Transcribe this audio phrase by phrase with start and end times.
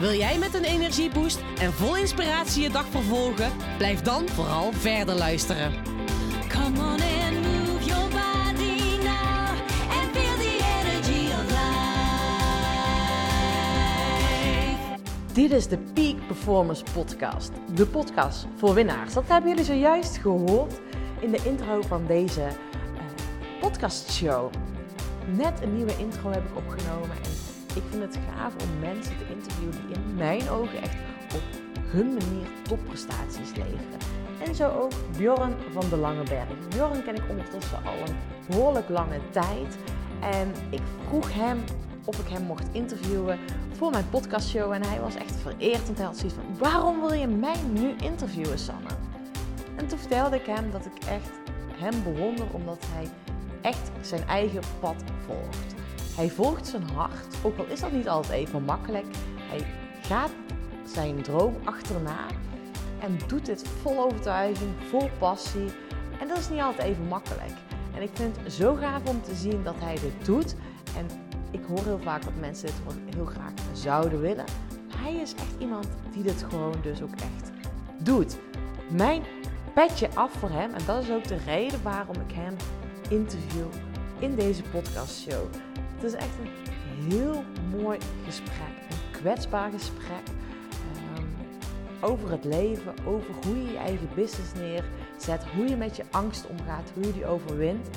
[0.00, 3.52] Wil jij met een energieboost en vol inspiratie je dag vervolgen?
[3.76, 5.72] Blijf dan vooral verder luisteren.
[6.48, 9.48] Come on and move your body now
[9.90, 11.68] and feel the energy of life.
[15.32, 17.50] Dit is de Peak Performance Podcast.
[17.74, 19.14] De podcast voor winnaars.
[19.14, 20.80] Dat hebben jullie zojuist gehoord
[21.20, 22.52] in de intro van deze eh,
[23.60, 24.52] podcastshow.
[25.36, 27.39] Net een nieuwe intro heb ik opgenomen en
[27.74, 30.96] ik vind het gaaf om mensen te interviewen die in mijn ogen echt
[31.34, 31.42] op
[31.84, 33.98] hun manier topprestaties leveren.
[34.46, 36.68] En zo ook Bjorn van de Langeberg.
[36.68, 38.16] Bjorn ken ik ondertussen al een
[38.48, 39.78] behoorlijk lange tijd.
[40.20, 41.64] En ik vroeg hem
[42.04, 43.38] of ik hem mocht interviewen
[43.72, 44.72] voor mijn podcastshow.
[44.72, 46.58] En hij was echt vereerd, want hij had zoiets van...
[46.58, 48.88] Waarom wil je mij nu interviewen, Sanne?
[49.76, 51.30] En toen vertelde ik hem dat ik echt
[51.74, 53.08] hem bewonder omdat hij
[53.60, 55.74] echt zijn eigen pad volgt.
[56.20, 59.06] Hij volgt zijn hart, ook al is dat niet altijd even makkelijk.
[59.38, 59.66] Hij
[60.02, 60.30] gaat
[60.84, 62.26] zijn droom achterna
[62.98, 65.70] en doet dit vol overtuiging, vol passie.
[66.20, 67.52] En dat is niet altijd even makkelijk.
[67.94, 70.54] En ik vind het zo gaaf om te zien dat hij dit doet.
[70.96, 71.06] En
[71.50, 74.44] ik hoor heel vaak dat mensen dit heel graag zouden willen.
[74.88, 77.50] Maar hij is echt iemand die dit gewoon dus ook echt
[78.02, 78.36] doet.
[78.90, 79.22] Mijn
[79.74, 80.74] petje af voor hem.
[80.74, 82.56] En dat is ook de reden waarom ik hem
[83.08, 83.66] interview
[84.18, 85.69] in deze podcastshow.
[86.00, 87.44] Het is echt een heel
[87.80, 88.74] mooi gesprek.
[88.90, 90.22] Een kwetsbaar gesprek.
[91.14, 91.24] ehm,
[92.00, 96.46] over het leven, over hoe je je eigen business neerzet, hoe je met je angst
[96.46, 97.88] omgaat, hoe je die overwint.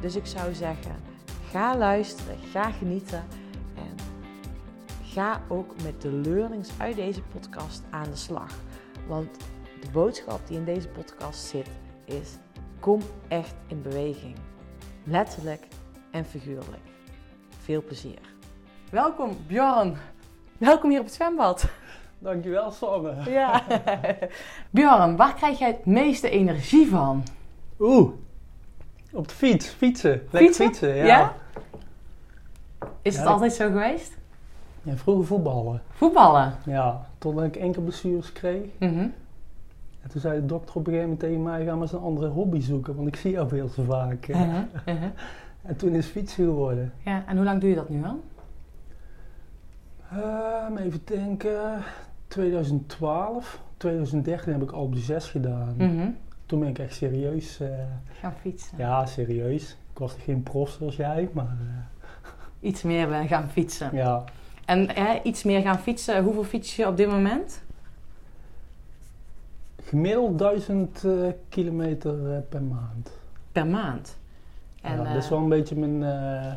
[0.00, 0.96] Dus ik zou zeggen,
[1.50, 3.24] ga luisteren, ga genieten
[3.74, 3.96] en
[5.02, 8.52] ga ook met de learnings uit deze podcast aan de slag.
[9.06, 9.36] Want
[9.80, 11.68] de boodschap die in deze podcast zit
[12.04, 12.28] is:
[12.80, 14.36] kom echt in beweging.
[15.04, 15.66] Letterlijk
[16.10, 16.93] en figuurlijk.
[17.64, 18.18] Veel plezier.
[18.90, 19.96] Welkom Bjorn.
[20.58, 21.68] Welkom hier op het zwembad.
[22.18, 23.30] Dankjewel, Sanne.
[23.30, 23.62] Ja.
[24.70, 27.22] Bjorn, waar krijg jij het meeste energie van?
[27.80, 28.10] Oeh,
[29.12, 30.10] op de fiets, fietsen.
[30.10, 30.66] Lekker Fietsen?
[30.66, 31.04] fietsen, ja.
[31.04, 31.34] Ja?
[33.02, 34.16] Is Ja, het altijd zo geweest?
[34.82, 35.82] Ja, vroeger voetballen.
[35.90, 36.54] Voetballen.
[36.64, 38.64] Ja, totdat ik enkel blessures kreeg.
[38.78, 39.08] Mhm.
[40.02, 42.00] En toen zei de dokter op een gegeven moment tegen mij, ga maar eens een
[42.00, 44.28] andere hobby zoeken, want ik zie jou veel te vaak.
[44.28, 45.08] Mhm, mhm.
[45.64, 46.92] En toen is fietsen geworden.
[47.04, 48.20] Ja, en hoe lang doe je dat nu al?
[50.12, 51.82] Ehm, even denken,
[52.28, 55.74] 2012, 2013 heb ik al op de 6 gedaan.
[55.76, 56.08] Mhm.
[56.46, 57.68] Toen ben ik echt serieus, eh,
[58.20, 58.78] Gaan fietsen.
[58.78, 59.76] ja serieus.
[59.92, 62.08] Ik was geen prof zoals jij, maar eh,
[62.70, 63.90] Iets meer eh, gaan fietsen.
[63.92, 64.24] ja.
[64.64, 66.22] En hè, iets meer gaan fietsen.
[66.24, 67.62] Hoeveel fiets je op dit moment?
[69.82, 71.12] Gemiddeld 1000 eh,
[71.48, 72.14] kilometer
[72.48, 73.10] per maand.
[73.52, 74.16] Per maand.
[74.84, 76.52] En, ja, eh, dat is wel een beetje mijn, eh,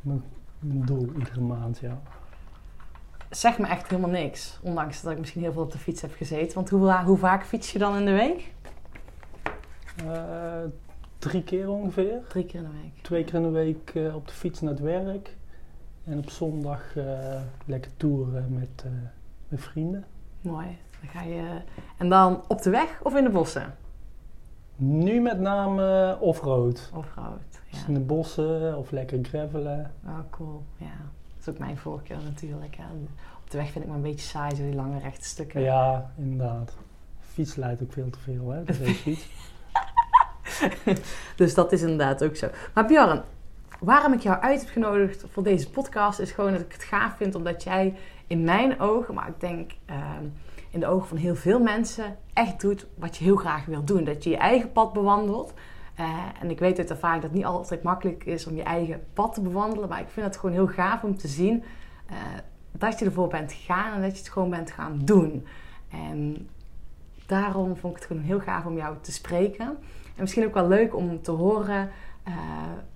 [0.00, 0.22] mijn,
[0.58, 2.00] mijn doel iedere maand, ja.
[3.30, 4.58] zeg me echt helemaal niks.
[4.62, 6.54] Ondanks dat ik misschien heel veel op de fiets heb gezeten.
[6.54, 8.52] Want hoe, hoe vaak fiets je dan in de week?
[10.06, 10.64] Eh,
[11.18, 12.20] drie keer ongeveer.
[12.28, 13.02] Drie keer in de week.
[13.02, 15.36] Twee keer in de week eh, op de fiets naar het werk.
[16.04, 18.90] En op zondag eh, lekker toeren met, eh,
[19.48, 20.04] met vrienden.
[20.40, 20.78] Mooi.
[21.00, 21.60] Dan ga je...
[21.98, 23.74] En dan op de weg of in de bossen?
[24.86, 26.90] Nu met name offroad.
[26.94, 27.60] Of rood.
[27.70, 27.86] Dus Ja.
[27.86, 29.92] in de bossen of lekker gravelen.
[30.06, 30.62] Oh, cool.
[30.76, 30.86] Ja.
[30.86, 32.76] Dat is ook mijn voorkeur natuurlijk.
[32.76, 32.84] Hè.
[33.44, 35.60] Op de weg vind ik maar een beetje saai, zo die lange rechte stukken.
[35.60, 36.76] Ja, inderdaad.
[37.20, 39.28] Fiets leidt ook veel te veel, hè, de racefiets.
[41.36, 42.48] Dus dat is inderdaad ook zo.
[42.74, 43.22] Maar Bjorn,
[43.80, 47.16] waarom ik jou uit heb genodigd voor deze podcast is gewoon dat ik het gaaf
[47.16, 47.94] vind omdat jij
[48.26, 50.24] in mijn ogen, maar ik denk ehm,
[50.74, 54.04] in de ogen van heel veel mensen, echt doet wat je heel graag wil doen.
[54.04, 55.54] Dat je je eigen pad bewandelt.
[55.94, 59.04] Eh, en ik weet uit ervaring dat het niet altijd makkelijk is om je eigen
[59.12, 59.88] pad te bewandelen.
[59.88, 61.64] Maar ik vind het gewoon heel gaaf om te zien
[62.06, 62.16] eh,
[62.72, 65.46] dat je ervoor bent gegaan en dat je het gewoon bent gaan doen.
[65.90, 66.48] En
[67.26, 69.66] daarom vond ik het gewoon heel gaaf om jou te spreken.
[70.04, 71.90] En misschien ook wel leuk om te horen
[72.22, 72.34] eh,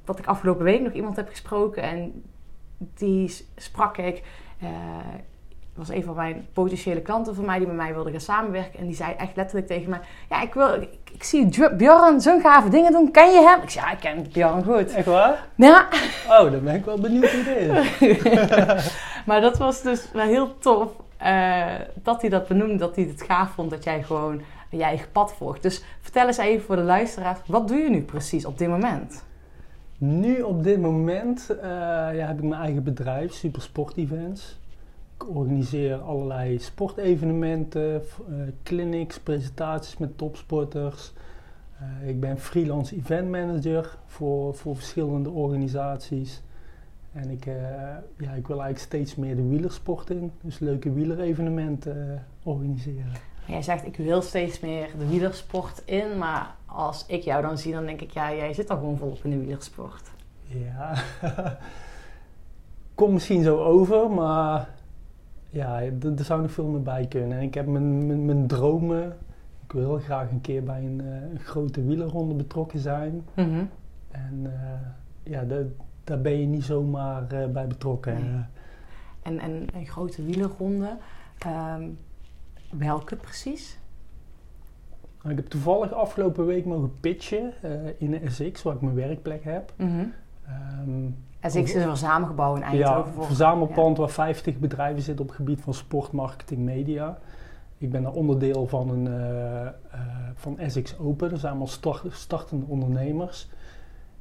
[0.05, 1.83] dat ik afgelopen week nog iemand heb gesproken.
[1.83, 2.25] En
[2.79, 4.23] die sprak ik.
[5.79, 8.79] Was een van mijn potentiële klanten van mij die met mij wilde gaan samenwerken.
[8.79, 12.41] En die zei echt letterlijk tegen mij: Ja, ik, wil, ik, ik zie Bjorn zo'n
[12.41, 13.11] gave dingen doen.
[13.11, 13.63] Ken je hem?
[13.63, 14.93] Ik zei: Ja, ik ken Bjorn goed.
[14.93, 15.47] Echt waar?
[15.55, 15.89] Ja,
[16.29, 17.57] Oh, dan ben ik wel benieuwd hoe dit
[18.01, 18.97] is.
[19.27, 23.23] maar dat was dus wel heel tof eh, dat hij dat benoemde, dat hij het
[23.23, 24.41] gaaf vond dat jij gewoon
[24.71, 25.63] je eigen pad volgt.
[25.63, 29.25] Dus vertel eens even voor de luisteraars, wat doe je nu precies op dit moment?
[29.99, 31.69] Nu op dit moment eh,
[32.17, 34.59] ja, heb ik mijn eigen bedrijf, Supersport Events.
[35.19, 41.13] Ik organiseer allerlei sportevenementen, eh, clinics, presentaties met topsporters.
[41.79, 46.43] Eh, ik ben freelance event manager voor, voor verschillende organisaties.
[47.13, 47.55] En ik, eh,
[48.19, 50.33] ja, ik wil eigenlijk steeds meer de wielersport in.
[50.41, 53.13] Dus leuke wielerevenementen organiseren.
[53.47, 57.73] Jij zegt, ik wil steeds meer de wielersport in, maar als ik jou dan zie,
[57.73, 60.11] dan denk ik, ja, jij zit al gewoon volop in de wielersport.
[60.47, 60.95] Ja,
[62.95, 64.77] komt misschien zo over, maar
[65.51, 67.39] ja, er zou nog veel meer bij kunnen.
[67.39, 69.17] En ik heb mijn, mijn, mijn dromen.
[69.65, 73.25] Ik wil heel graag een keer bij een, eh, een grote wielerronde betrokken zijn.
[73.35, 73.65] Mhm.
[74.11, 74.81] En eh,
[75.33, 75.63] ja, da-
[76.05, 78.15] daar ben je niet zomaar eh, bij betrokken.
[78.15, 78.43] Nee.
[79.23, 80.97] En, en een grote wielerronde,
[81.39, 81.89] ehm,
[82.71, 83.79] welke precies?
[85.23, 87.53] nou, ik heb toevallig afgelopen week mogen pitchen
[87.99, 89.73] in de SX, waar ik mijn werkplek heb.
[89.77, 90.05] Mhm.
[90.47, 91.07] Ehm,
[91.43, 93.07] SX is een verzamelgebouw in Ja, Eindhoven.
[93.07, 97.19] een voor- verzamelpand waar 50 bedrijven zitten op het gebied van sport, marketing, media.
[97.79, 99.71] Ik ben daar onderdeel van, een, eh, eh,
[100.35, 101.31] van SX Open.
[101.31, 103.49] Dat zijn allemaal start- startende ondernemers.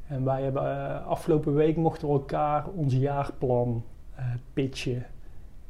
[0.08, 3.84] En wij hebben eh, afgelopen week mochten we elkaar ons jaarplan
[4.54, 5.06] pitchen.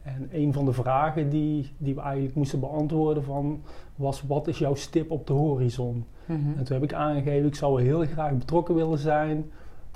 [0.04, 3.62] En een van de vragen die, die we eigenlijk moesten beantwoorden van,
[3.96, 6.06] was wat is jouw stip op de horizon?
[6.26, 6.40] Mhm.
[6.58, 9.52] En toen heb ik aangegeven, ik zou heel graag betrokken willen zijn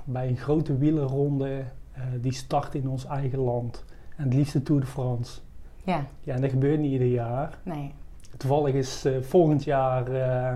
[0.05, 3.83] bij een grote wielerronde eh, die start in ons eigen land.
[4.17, 5.39] En het liefst de Tour de France.
[5.83, 7.57] Ja, Ja, en dat gebeurt niet ieder jaar.
[7.63, 7.91] nee.
[8.37, 10.55] Toevallig is eh, volgend jaar eh,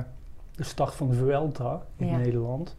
[0.56, 2.18] de start van de Vuelta in Ja.
[2.18, 2.76] Nederland.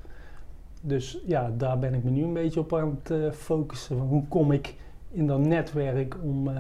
[0.81, 3.99] Dus ja, daar ben ik me nu een beetje op aan het focussen.
[3.99, 4.75] Van hoe kom ik
[5.11, 6.51] in dat netwerk om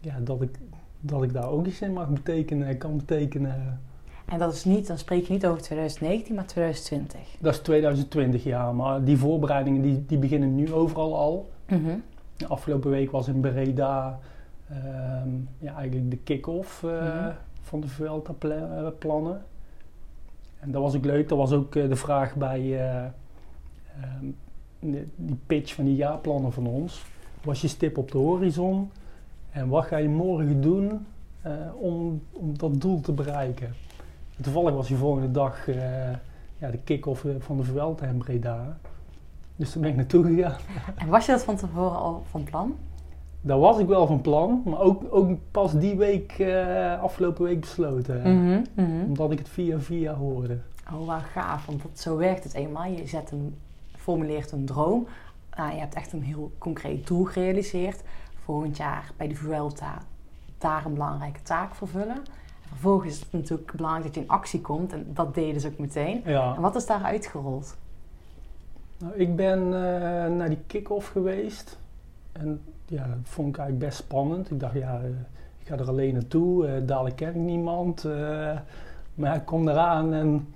[0.00, 0.58] ja, dat, ik,
[1.00, 3.80] dat ik daar ook iets in mag betekenen, kan betekenen.
[4.24, 7.20] En dat is niet, dan spreek je niet over 2019, maar 2020.
[7.38, 11.50] Dat is 2020 jaar, maar die voorbereidingen die, die beginnen nu overal al.
[11.68, 11.96] Mhm.
[12.36, 14.18] De afgelopen week was in Breda
[14.68, 15.28] ehm,
[15.58, 17.30] ja, eigenlijk de kick-off eh, Mhm.
[17.62, 19.42] van de Vuelta-plannen.
[20.60, 21.28] En dat was ook leuk.
[21.28, 22.96] Dat was ook eh, de vraag bij eh,
[24.02, 24.26] ehm,
[24.78, 27.04] de- die pitch van die jaarplannen van ons.
[27.42, 28.90] Was je stip op de horizon?
[29.50, 31.06] En wat ga je morgen doen
[31.42, 33.74] eh, om, om dat doel te bereiken?
[34.42, 36.10] Toevallig was die volgende dag eh,
[36.58, 38.78] ja, de kick-off eh, van de Vuelta in Breda.
[39.56, 40.58] Dus daar ben ik naartoe gegaan.
[40.96, 42.76] En was je dat van tevoren al van plan?
[43.40, 47.60] Daar was ik wel van plan, maar ook, ook pas die week, eh, afgelopen week
[47.60, 48.20] besloten.
[48.20, 49.04] Mhm, mhm.
[49.06, 50.58] Omdat ik het via via hoorde.
[50.92, 52.84] Oh, wel gaaf, want dat, zo werkt het eenmaal.
[52.84, 53.54] Je zet een,
[53.96, 55.06] formuleert een droom.
[55.56, 58.02] Nou, je hebt echt een heel concreet doel gerealiseerd.
[58.44, 59.98] Volgend jaar bij de Vuelta
[60.58, 62.22] daar een belangrijke taak vervullen.
[62.74, 64.92] En vervolgens is het natuurlijk belangrijk dat je in actie komt.
[64.92, 66.22] En dat je dus ook meteen.
[66.24, 66.54] Ja.
[66.54, 67.76] En wat is daar uitgerold?
[68.98, 71.78] Nou, ik ben eh, naar die kick-off geweest.
[72.32, 74.50] En ja, dat vond ik eigenlijk best spannend.
[74.50, 75.08] Ik dacht, ja, eh,
[75.58, 76.66] ik ga er alleen naartoe.
[76.66, 78.04] eh, dadelijk ken ik niemand.
[79.14, 80.46] maar ik kom eraan en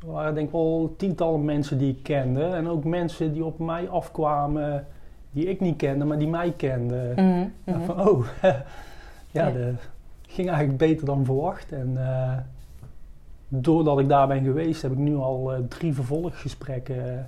[0.00, 2.44] er waren denk ik wel tientallen mensen die ik kende.
[2.44, 4.86] En ook mensen die op mij afkwamen
[5.30, 7.10] die ik niet kende, maar die mij kenden.
[7.12, 7.84] Mhm, Ja, mhm.
[7.84, 9.70] van, oh, ja, Ja.
[10.28, 11.72] Ging eigenlijk beter dan verwacht.
[11.72, 12.36] En eh,
[13.48, 17.24] doordat ik daar ben geweest, heb ik nu al eh, drie vervolggesprekken eh,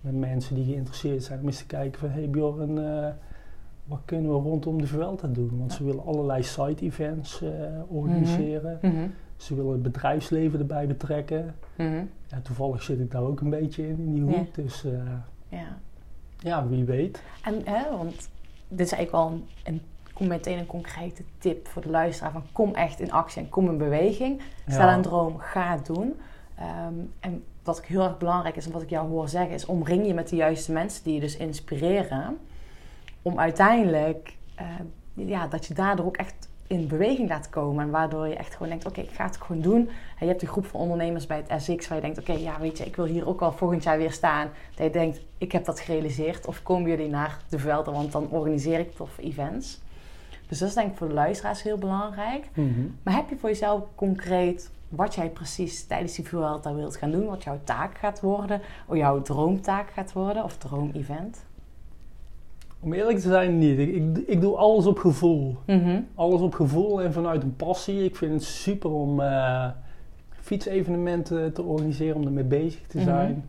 [0.00, 2.74] met mensen die geïnteresseerd zijn om eens te kijken van, hey Bjorn,
[3.84, 5.58] wat kunnen we rondom de Vuelta doen?
[5.58, 7.50] Want ze willen allerlei side-events eh,
[7.88, 8.78] organiseren.
[8.82, 11.54] Mhm, Ze willen het bedrijfsleven erbij betrekken.
[11.76, 12.02] mhm.
[12.26, 14.36] Ja, toevallig zit ik daar ook een beetje in, in die Ja.
[14.38, 14.54] hoek.
[14.54, 14.84] Dus
[15.48, 15.76] Ja.
[16.38, 17.22] ja, wie weet.
[17.42, 18.28] En, hè, want
[18.68, 19.80] dit is eigenlijk wel een, een,
[20.18, 22.32] kom meteen een concrete tip voor de luisteraar.
[22.32, 24.40] Van kom echt in actie en kom in beweging.
[24.66, 24.94] Stel Ja.
[24.94, 26.20] een droom, ga het doen.
[26.58, 29.66] Ehm, en wat ook heel erg belangrijk is en wat ik jou hoor zeggen, is
[29.66, 32.38] omring je met de juiste mensen die je dus inspireren.
[33.22, 34.66] Om uiteindelijk, eh,
[35.14, 37.84] ja, dat je daardoor ook echt in beweging laat komen.
[37.84, 39.88] En waardoor je echt gewoon denkt, oké, ik ga het gewoon doen.
[39.88, 42.60] En je hebt een groep van ondernemers bij het SX waar je denkt, oké, ja,
[42.60, 44.48] weet je, ik wil hier ook al volgend jaar weer staan.
[44.74, 46.46] Dat je denkt, ik heb dat gerealiseerd.
[46.46, 49.80] Of komen jullie naar de Vuelta, want dan organiseer ik toffe events.
[50.48, 52.48] Dus dat is denk ik voor de luisteraars heel belangrijk.
[52.54, 52.68] Mhm.
[53.02, 57.26] Maar heb je voor jezelf concreet wat jij precies tijdens die Vuelta wilt gaan doen?
[57.26, 58.60] Wat jouw taak gaat worden?
[58.86, 60.44] Of jouw droomtaak gaat worden?
[60.44, 61.44] Of droomevent?
[62.80, 63.78] Om eerlijk te zijn, niet.
[63.78, 65.56] Ik, ik, ik doe alles op gevoel.
[65.66, 66.00] Mhm.
[66.14, 68.04] Alles op gevoel en vanuit een passie.
[68.04, 69.68] Ik vind het super om eh,
[70.40, 73.06] fietsevenementen te organiseren, om ermee bezig te Mhm.
[73.06, 73.48] zijn.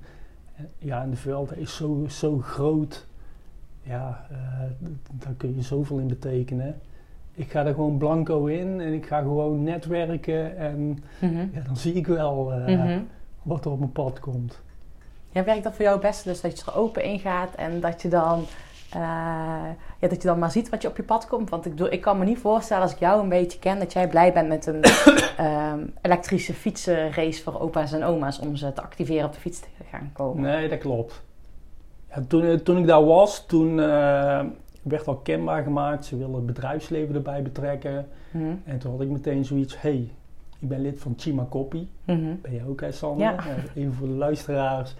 [0.56, 3.08] En, ja, en de Vuelta is zo, zo groot.
[3.84, 4.38] Ja, eh,
[5.12, 6.79] daar kun je zoveel in betekenen.
[7.39, 11.38] Ik ga er gewoon blanco in en ik ga gewoon netwerken en Mhm.
[11.53, 13.00] ja, dan zie ik wel eh, Mhm.
[13.41, 14.60] wat er op mijn pad komt.
[15.31, 16.29] Ja, werkt dat voor jou het beste?
[16.29, 18.39] Dus dat je er open in gaat en dat je dan,
[18.93, 19.00] eh,
[20.00, 21.50] ja, dat je dan maar ziet wat je op je pad komt.
[21.50, 23.93] Want ik, bedoel, ik kan me niet voorstellen als ik jou een beetje ken dat
[23.93, 24.81] jij blij bent met een
[25.38, 29.67] ehm, elektrische fietsenrace voor opa's en oma's om ze te activeren op de fiets te
[29.91, 30.41] gaan komen.
[30.43, 31.22] Nee, dat klopt.
[32.10, 34.41] Ja, toen, eh, toen ik daar was, toen eh,
[34.81, 38.07] werd al kenbaar gemaakt, ze willen het bedrijfsleven erbij betrekken.
[38.31, 38.53] Mhm.
[38.63, 40.12] En toen had ik meteen zoiets, hey,
[40.59, 41.88] ik ben lid van Chima Copy.
[42.05, 42.36] Mhm.
[42.41, 43.25] Ben je ook, hè, Sander?
[43.25, 43.38] Ja.
[43.75, 44.95] Even voor de luisteraars.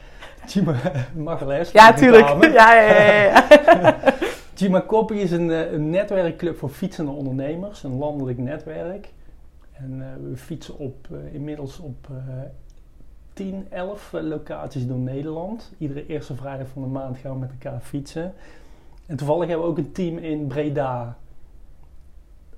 [0.46, 0.76] Chima,
[1.16, 1.72] mag.
[1.72, 2.44] Ja, tuurlijk.
[2.44, 3.96] Ja, ja, ja, ja.
[4.56, 9.10] Chima Copy is een, eh, een netwerkclub voor fietsende ondernemers, een landelijk netwerk.
[9.72, 12.18] En eh, we fietsen op, eh, inmiddels op eh
[13.40, 15.72] 10, 11 eh, locaties door Nederland.
[15.78, 18.34] Iedere eerste vrijdag van de maand gaan we met elkaar fietsen.
[19.10, 21.18] En toevallig hebben we ook een team in Breda.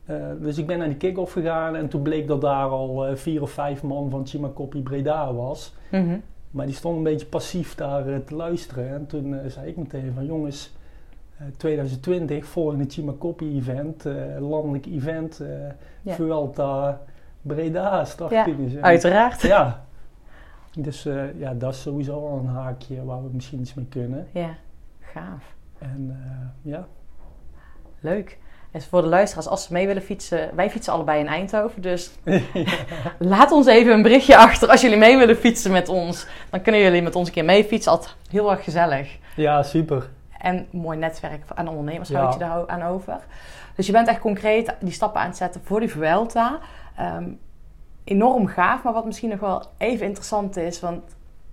[0.06, 3.16] Eh, dus ik ben naar die kick-off gegaan en toen bleek dat daar al eh,
[3.16, 5.74] vier of vijf man van Chima Copy Breda was.
[5.92, 6.18] Mhm.
[6.52, 8.90] Maar die stond een beetje passief daar eh, te luisteren.
[8.90, 10.74] En toen zei ik meteen van jongens,
[11.38, 14.06] eh, 2020 volgende Chima Copy event,
[14.40, 15.42] landelijk event,
[16.02, 16.14] Ja.
[16.14, 17.02] Vuelta
[17.42, 18.74] Breda start Ja, finish.
[18.76, 19.42] En- Uiteraard.
[19.42, 19.86] Ja.
[20.80, 21.04] Dus
[21.38, 24.28] ja, dat is sowieso wel een haakje waar we misschien iets mee kunnen.
[24.32, 24.56] Ja,
[25.00, 25.56] gaaf.
[25.82, 26.18] En
[26.64, 26.88] eh, ja,
[28.00, 28.38] Leuk.
[28.72, 32.12] En voor de luisteraars, als ze mee willen fietsen, wij fietsen allebei in Eindhoven, dus
[33.20, 36.28] laat ons even een berichtje achter als jullie mee willen fietsen met ons.
[36.50, 39.18] Dan kunnen jullie met ons een keer mee fietsen, altijd heel erg gezellig.
[39.36, 40.10] ja super.
[40.40, 42.20] En mooi netwerk aan ondernemers Ja.
[42.20, 43.20] houd je daar aan over.
[43.76, 46.60] Dus je bent echt concreet die stappen aan het zetten voor die Vuelta.
[46.98, 47.30] Ehm,
[48.04, 51.02] enorm gaaf, maar wat misschien nog wel even interessant is, want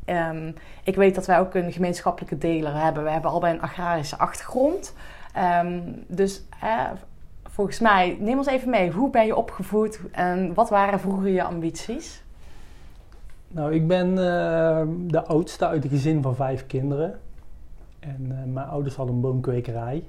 [0.09, 3.05] ehm, ik weet dat wij ook een gemeenschappelijke deler hebben.
[3.05, 4.95] We hebben allebei een agrarische achtergrond.
[5.33, 6.43] Ehm, dus
[7.43, 8.91] volgens mij, neem ons even mee.
[8.91, 12.23] Hoe ben je opgevoed en wat waren vroeger je ambities?
[13.49, 17.19] Nou, ik ben eh, de oudste uit een gezin van vijf kinderen.
[18.01, 20.05] En eh, mijn ouders hadden een boomkwekerij.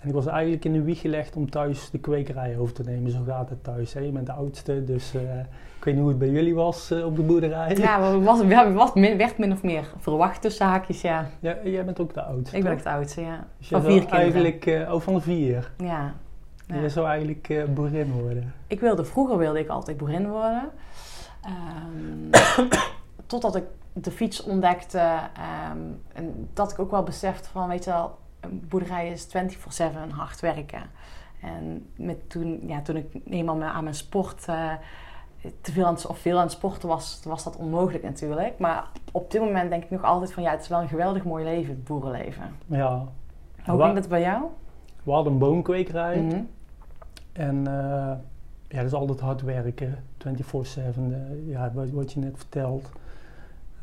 [0.00, 3.10] En ik was eigenlijk in de wieg gelegd om thuis de kwekerij over te nemen.
[3.10, 3.92] Zo gaat het thuis.
[3.92, 4.00] Hè?
[4.00, 5.38] Je bent de oudste, dus eh,
[5.78, 7.76] ik weet niet hoe het bij jullie was eh, op de boerderij.
[7.76, 8.18] Ja,
[8.72, 11.26] was, min, werd min of meer verwacht tussen haakjes, ja.
[11.40, 12.56] Ja, jij bent ook de oudste.
[12.56, 13.46] Ik ben ook de oudste, ja.
[13.58, 14.18] Dus Van vier kinderen.
[14.18, 15.72] Eigenlijk, eh, oh, van de vier.
[15.78, 16.14] Ja.
[16.66, 16.74] Ja.
[16.80, 18.54] Jij zou eigenlijk boerin worden.
[18.66, 20.70] Ik wilde, vroeger wilde ik altijd boerin worden.
[21.42, 22.68] Ehm,
[23.26, 24.98] totdat ik de fiets ontdekte.
[24.98, 25.78] ehm,
[26.12, 28.18] en dat ik ook wel besefte van, weet je wel,
[28.50, 29.30] boerderij is 24-7
[30.10, 30.82] hard werken.
[31.40, 34.72] En met toen, ja, toen ik eenmaal aan mijn sport eh,
[35.60, 38.58] te veel aan, of veel aan het sporten was, was dat onmogelijk natuurlijk.
[38.58, 41.24] Maar op dit moment denk ik nog altijd van, ja, het is wel een geweldig
[41.24, 42.54] mooi leven, het boerenleven.
[42.66, 43.04] Ja.
[43.64, 44.42] Hoe ging dat bij jou?
[45.02, 46.20] We hadden een boomkwekerij.
[46.20, 46.40] Mhm.
[47.32, 48.16] En eh,
[48.68, 50.04] ja, dat is altijd hard werken.
[50.18, 52.90] 24-7, eh, ja, wat, wat je net vertelt.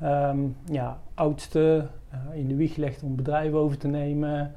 [0.02, 0.40] Ehm,
[0.72, 4.52] ja, oudste, eh, in de wieg gelegd om bedrijf over te nemen.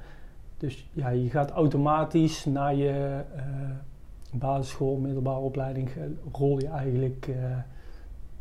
[0.57, 3.43] Dus ja, je gaat automatisch na je eh,
[4.33, 6.03] basisschool, middelbare opleiding, eh,
[6.33, 7.29] rol je eigenlijk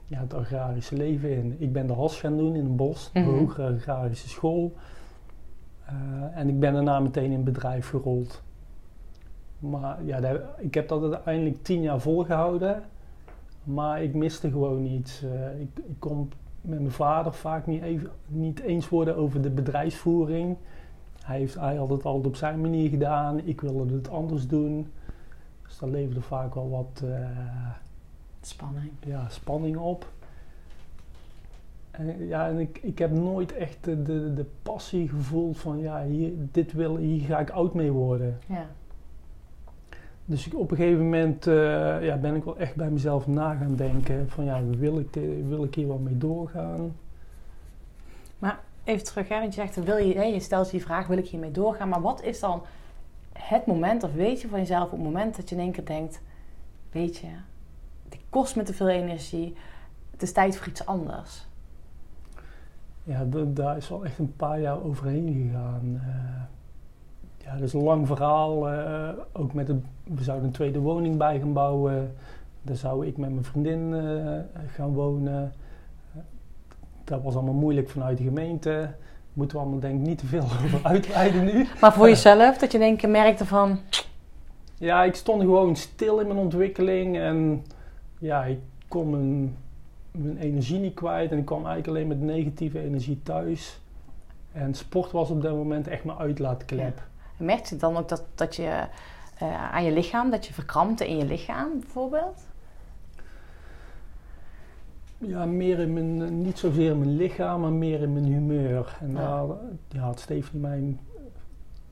[0.06, 1.56] ja, het agrarische leven in.
[1.60, 3.30] Ik ben de has gaan doen in een bos, de Mhm.
[3.30, 4.74] hogere agrarische school.
[6.34, 8.42] En ik ben daarna meteen in het bedrijf gerold.
[9.60, 12.84] Maar ja, daar- ik heb dat uiteindelijk tien jaar volgehouden.
[13.63, 15.24] Maar ik miste gewoon iets.
[15.60, 16.32] Ik, ik kon
[16.67, 20.57] met mijn vader vaak niet, even, niet eens worden over de bedrijfsvoering.
[21.24, 23.39] Hij, heeft, hij had het altijd op zijn manier gedaan.
[23.39, 24.91] Ik wilde het anders doen.
[25.63, 27.29] Dus dat leverde vaak wel wat eh,
[28.41, 28.91] Spanning.
[29.05, 30.07] ja, spanning op.
[31.91, 36.03] En, ja, en ik, ik heb nooit echt de, de, de passie gevoeld van ja,
[36.03, 38.39] hier, dit wil, hier ga ik oud mee worden.
[38.47, 38.65] Ja.
[40.29, 43.55] Dus ik, op een gegeven moment eh, ja, ben ik wel echt bij mezelf na
[43.55, 46.96] gaan denken van ja, wil ik, dit- wil ik hier wel mee doorgaan?
[48.84, 51.17] Even terug, hè, want je zegt, wil je, hè, je stelt je die vraag, wil
[51.17, 51.89] ik hiermee doorgaan?
[51.89, 52.62] Maar wat is dan
[53.34, 55.86] het moment, of weet je van jezelf op het moment dat je in één keer
[55.86, 56.22] denkt,
[56.91, 57.27] weet je,
[58.10, 59.55] dit kost me te veel energie,
[60.12, 61.48] het is tijd voor iets anders.
[63.03, 66.01] Ja, daar is wel echt een paar jaar overheen gegaan.
[66.03, 66.41] Eh,
[67.48, 68.70] ja, dat is een lang verhaal.
[68.70, 69.68] eh, ook met
[70.04, 72.16] we zouden een tweede woning bij gaan bouwen.
[72.62, 75.54] Daar zou ik met mijn vriendin eh, gaan wonen.
[77.04, 78.89] Dat was allemaal moeilijk vanuit de gemeente.
[79.34, 81.68] Moeten we allemaal denk ik niet te veel over uitweiden nu.
[81.82, 83.80] Maar voor jezelf, dat je in één keer merkte van,
[84.77, 87.66] Ja, ik stond gewoon stil in mijn ontwikkeling en
[88.20, 89.56] ja, ik kon mijn,
[90.12, 93.80] mijn energie niet kwijt en ik kwam eigenlijk alleen met negatieve energie thuis.
[94.51, 97.01] En sport was op dat moment echt mijn uitlaatklep.
[97.38, 98.84] Merkte je dan ook dat, dat je
[99.38, 100.29] eh, aan je lichaam?
[100.32, 102.46] Dat je verkrampte in je lichaam bijvoorbeeld?
[105.17, 108.98] Ja, meer in mijn, eh, niet zozeer in mijn lichaam, maar meer in mijn humeur.
[109.01, 109.17] En Ja.
[109.46, 111.00] daar ja, had Stephanie mijn,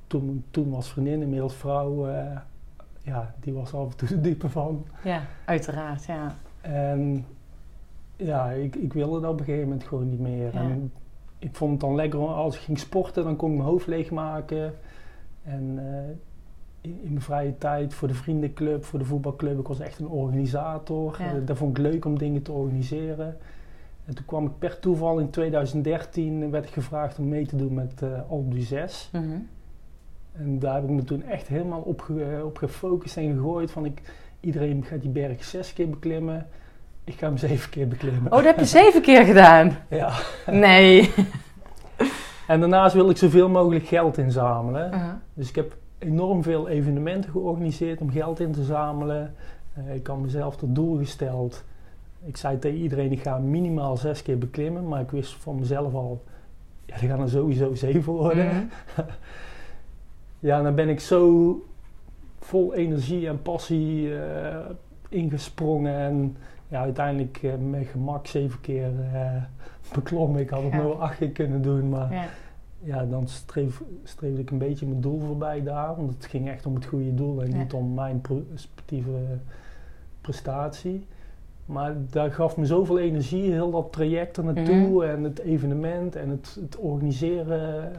[0.08, 2.38] toen, toen was vriendin, inmiddels vrouw, eh,
[3.02, 4.86] ja, die was af en toe de diepe van.
[5.04, 6.36] Ja, uiteraard, ja.
[6.62, 7.26] En
[8.16, 10.54] ja, ik, ik wilde dat op een gegeven moment gewoon niet meer.
[10.54, 10.60] Ja.
[10.60, 10.92] En
[11.40, 14.74] ik vond het dan lekker als ik ging sporten, dan kon ik mijn hoofd leegmaken.
[15.46, 16.10] En eh,
[16.82, 20.08] in, in mijn vrije tijd voor de vriendenclub, voor de voetbalclub, ik was echt een
[20.08, 21.16] organisator.
[21.20, 21.26] Ja.
[21.26, 23.38] Eh, dat vond ik leuk om dingen te organiseren.
[24.06, 27.74] En toen kwam ik per toeval in 2013, werd ik gevraagd om mee te doen
[27.74, 29.10] met eh Alpe d'Huez.
[29.12, 29.26] Mhm.
[30.34, 33.72] En daar heb ik me toen echt helemaal op, ge- op gefocust en gegooid.
[33.72, 34.02] Van ik,
[34.40, 36.48] iedereen gaat die berg zes keer beklimmen.
[37.04, 38.32] Ik ga hem zeven keer beklimmen.
[38.32, 39.78] Oh, dat heb je zeven keer gedaan?
[39.90, 40.12] Ja.
[40.52, 41.02] Nee.
[42.48, 45.22] En daarnaast wil ik zoveel mogelijk geld inzamelen.
[45.34, 49.36] Dus ik heb enorm veel evenementen georganiseerd om geld in te zamelen.
[49.74, 51.64] Eh, ik had mezelf tot doel gesteld.
[52.26, 54.88] Ik zei tegen iedereen, ik ga minimaal zes keer beklimmen.
[54.88, 56.24] Maar ik wist van mezelf al,
[56.86, 58.46] ja, er gaan er sowieso zeven worden.
[58.46, 58.66] Mhm.
[60.40, 61.56] Ja, en dan ben ik zo
[62.40, 64.56] vol energie en passie eh,
[65.10, 65.96] ingesprongen.
[65.96, 66.38] En
[66.68, 68.92] ja, uiteindelijk eh, met gemak zeven keer
[69.94, 70.42] beklommen.
[70.42, 70.82] Ik had het Ja.
[70.82, 72.26] nog acht keer kunnen doen, maar Ja.
[72.80, 75.96] ja, dan streef, streefde ik een beetje mijn doel voorbij daar.
[75.96, 77.58] Want het ging echt om het goede doel en Ja.
[77.58, 78.22] niet om mijn
[78.56, 79.20] sportieve
[80.22, 81.06] prestatie.
[81.66, 85.02] Maar dat gaf me zoveel energie, heel dat traject er naartoe Mhm.
[85.02, 87.92] en het evenement en het, het organiseren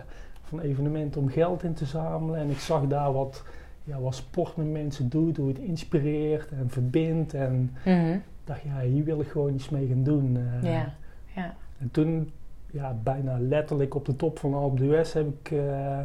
[0.42, 2.38] van evenementen om geld in te zamelen.
[2.40, 3.44] En ik zag daar wat,
[3.84, 7.34] ja, wat sport met mensen doet, hoe het inspireert en verbindt.
[7.34, 8.18] En Mhm.
[8.44, 10.36] dacht, ja, hier wil ik gewoon iets mee gaan doen.
[10.36, 10.72] eh.
[10.72, 10.92] Ja.
[11.34, 11.54] Ja.
[11.78, 12.32] En toen,
[12.66, 16.00] ja, bijna letterlijk op de top van Alpe d'Huez heb ik eh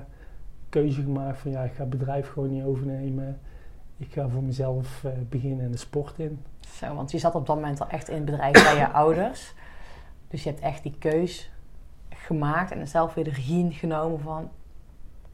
[0.71, 3.39] keuze gemaakt van, ja, ik ga het bedrijf gewoon niet overnemen.
[3.97, 6.39] Ik ga voor mezelf eh, beginnen en de sport in.
[6.59, 9.53] Zo, want je zat op dat moment al echt in het bedrijf bij je ouders.
[10.27, 11.51] Dus je hebt echt die keus
[12.09, 14.49] gemaakt en zelf weer de regie genomen van...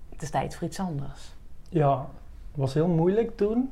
[0.10, 1.36] Het is tijd voor iets anders.
[1.70, 2.00] Ja,
[2.52, 3.72] het was heel moeilijk toen.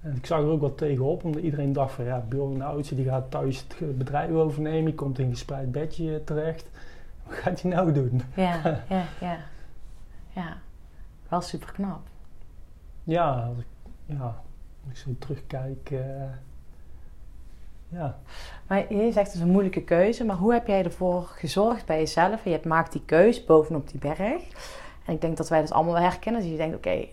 [0.00, 3.30] En ik zag er ook wat tegenop, omdat iedereen dacht van ja, Bjorn die gaat
[3.30, 6.68] thuis het bedrijf overnemen, die komt in een gespreid bedje terecht.
[7.26, 8.22] Wat gaat hij nou doen?
[8.34, 9.38] Ja, ja, ja.
[10.32, 10.56] Ja,
[11.28, 12.00] wel super knap.
[13.04, 13.66] Ja, als ik,
[14.06, 14.42] ja,
[14.84, 16.30] als ik zo terugkijk, eh,
[17.88, 18.18] ja.
[18.66, 21.98] Maar je zegt het is een moeilijke keuze, maar hoe heb jij ervoor gezorgd bij
[21.98, 22.44] jezelf?
[22.44, 24.42] Je hebt maakt die keus bovenop die berg.
[25.04, 26.40] En ik denk dat wij dat allemaal wel herkennen.
[26.42, 27.06] Dus je denkt, oké,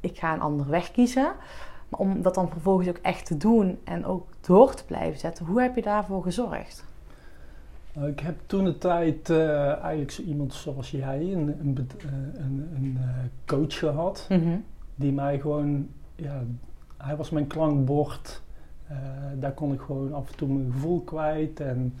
[0.00, 1.32] ik ga een andere weg kiezen.
[1.88, 5.46] Maar om dat dan vervolgens ook echt te doen en ook door te blijven zetten,
[5.46, 6.84] hoe heb je daarvoor gezorgd?
[7.92, 12.44] Nou, ik heb toen de tijd eh, eigenlijk zo iemand zoals jij, een, een, eh,
[12.44, 13.08] een, een eh,
[13.46, 14.26] coach gehad.
[14.94, 16.42] die mij gewoon, ja,
[16.96, 18.42] hij was mijn klankbord.
[19.34, 21.94] Daar kon ik gewoon af en toe mijn gevoel kwijt en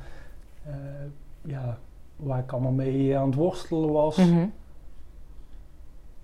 [1.42, 1.78] ja,
[2.16, 4.16] waar ik allemaal mee aan het worstelen was.
[4.16, 4.46] Mhm.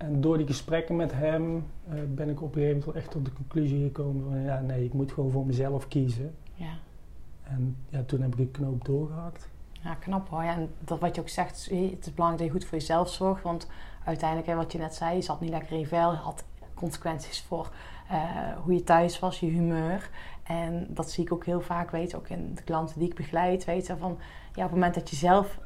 [0.04, 3.24] En door die gesprekken met hem eh, ben ik op een gegeven moment echt tot
[3.24, 6.34] de conclusie gekomen van ja, nee, ik moet gewoon voor mezelf kiezen.
[6.54, 6.72] Ja.
[7.42, 9.48] En ja, toen heb ik de knoop doorgehakt.
[9.72, 10.42] Ja, knap hoor.
[10.42, 13.08] Ja, en dat wat je ook zegt, het is belangrijk dat je goed voor jezelf
[13.08, 13.42] zorgt.
[13.42, 13.68] Want
[14.04, 16.14] uiteindelijk, hè, wat je net zei, je zat niet lekker in vel.
[16.14, 17.70] Had consequenties voor
[18.08, 18.18] eh,
[18.62, 20.10] hoe je thuis was, je humeur.
[20.42, 23.64] En dat zie ik ook heel vaak, weet ook in de klanten die ik begeleid,
[23.64, 24.18] weet je, van
[24.52, 25.58] ja, op het moment dat je zelf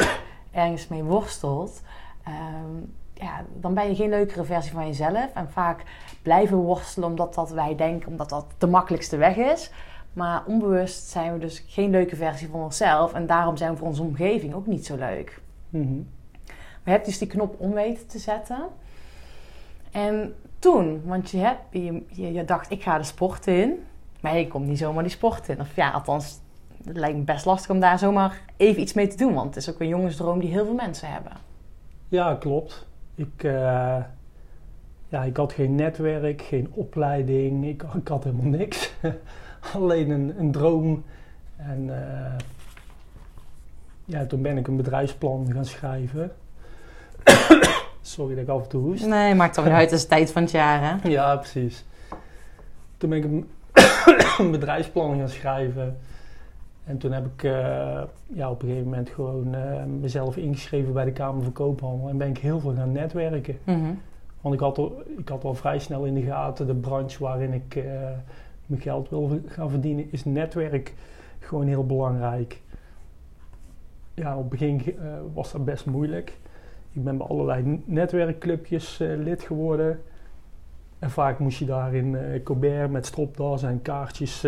[0.50, 1.82] ergens mee worstelt,
[2.24, 2.76] ehm,
[3.20, 5.32] ja, dan ben je geen leukere versie van jezelf.
[5.34, 5.82] En vaak
[6.22, 9.70] blijven we worstelen omdat dat wij denken, omdat dat de makkelijkste weg is.
[10.12, 13.12] Maar onbewust zijn we dus geen leuke versie van onszelf.
[13.12, 15.40] En daarom zijn we voor onze omgeving ook niet zo leuk.
[15.68, 15.96] Mhm.
[16.44, 18.58] Maar je hebt dus die knop om weten te zetten.
[19.90, 23.84] En toen, want je, hebt, je, je, je dacht, ik ga de sport in.
[24.20, 25.60] Maar je komt niet zomaar die sport in.
[25.60, 26.38] Of ja, althans,
[26.84, 29.34] het lijkt me best lastig om daar zomaar even iets mee te doen.
[29.34, 31.32] Want het is ook een jongensdroom die heel veel mensen hebben.
[32.08, 32.86] Ja, klopt.
[33.18, 33.96] Ik, eh,
[35.08, 38.92] ja, ik had geen netwerk, geen opleiding, ik, ik had helemaal niks.
[39.74, 41.04] Alleen een, een droom.
[41.56, 42.38] En eh,
[44.04, 46.32] ja, toen ben ik een bedrijfsplan gaan schrijven.
[48.00, 49.06] Sorry dat ik af en toe hoest.
[49.06, 49.90] Nee, maakt toch niet uit.
[49.90, 51.08] Het is tijd van het jaar, hè?
[51.18, 51.84] Ja, precies.
[52.96, 53.48] Toen ben ik een,
[54.44, 55.98] een bedrijfsplan gaan schrijven.
[56.88, 61.04] En toen heb ik eh, ja, op een gegeven moment gewoon eh, mezelf ingeschreven bij
[61.04, 62.08] de Kamer van Koophandel.
[62.08, 63.58] En ben ik heel veel gaan netwerken.
[63.64, 63.92] Mhm.
[64.40, 67.52] Want ik had, al, ik had al vrij snel in de gaten, de branche waarin
[67.52, 67.84] ik eh,
[68.66, 70.94] mijn geld wil gaan verdienen, is netwerk
[71.38, 72.60] gewoon heel belangrijk.
[74.14, 74.96] Ja, op het begin
[75.34, 76.36] was dat best moeilijk.
[76.92, 80.00] Ik ben bij allerlei netwerkclubjes lid geworden.
[80.98, 84.46] En vaak moest je daar in eh Colbert met stropdas en kaartjes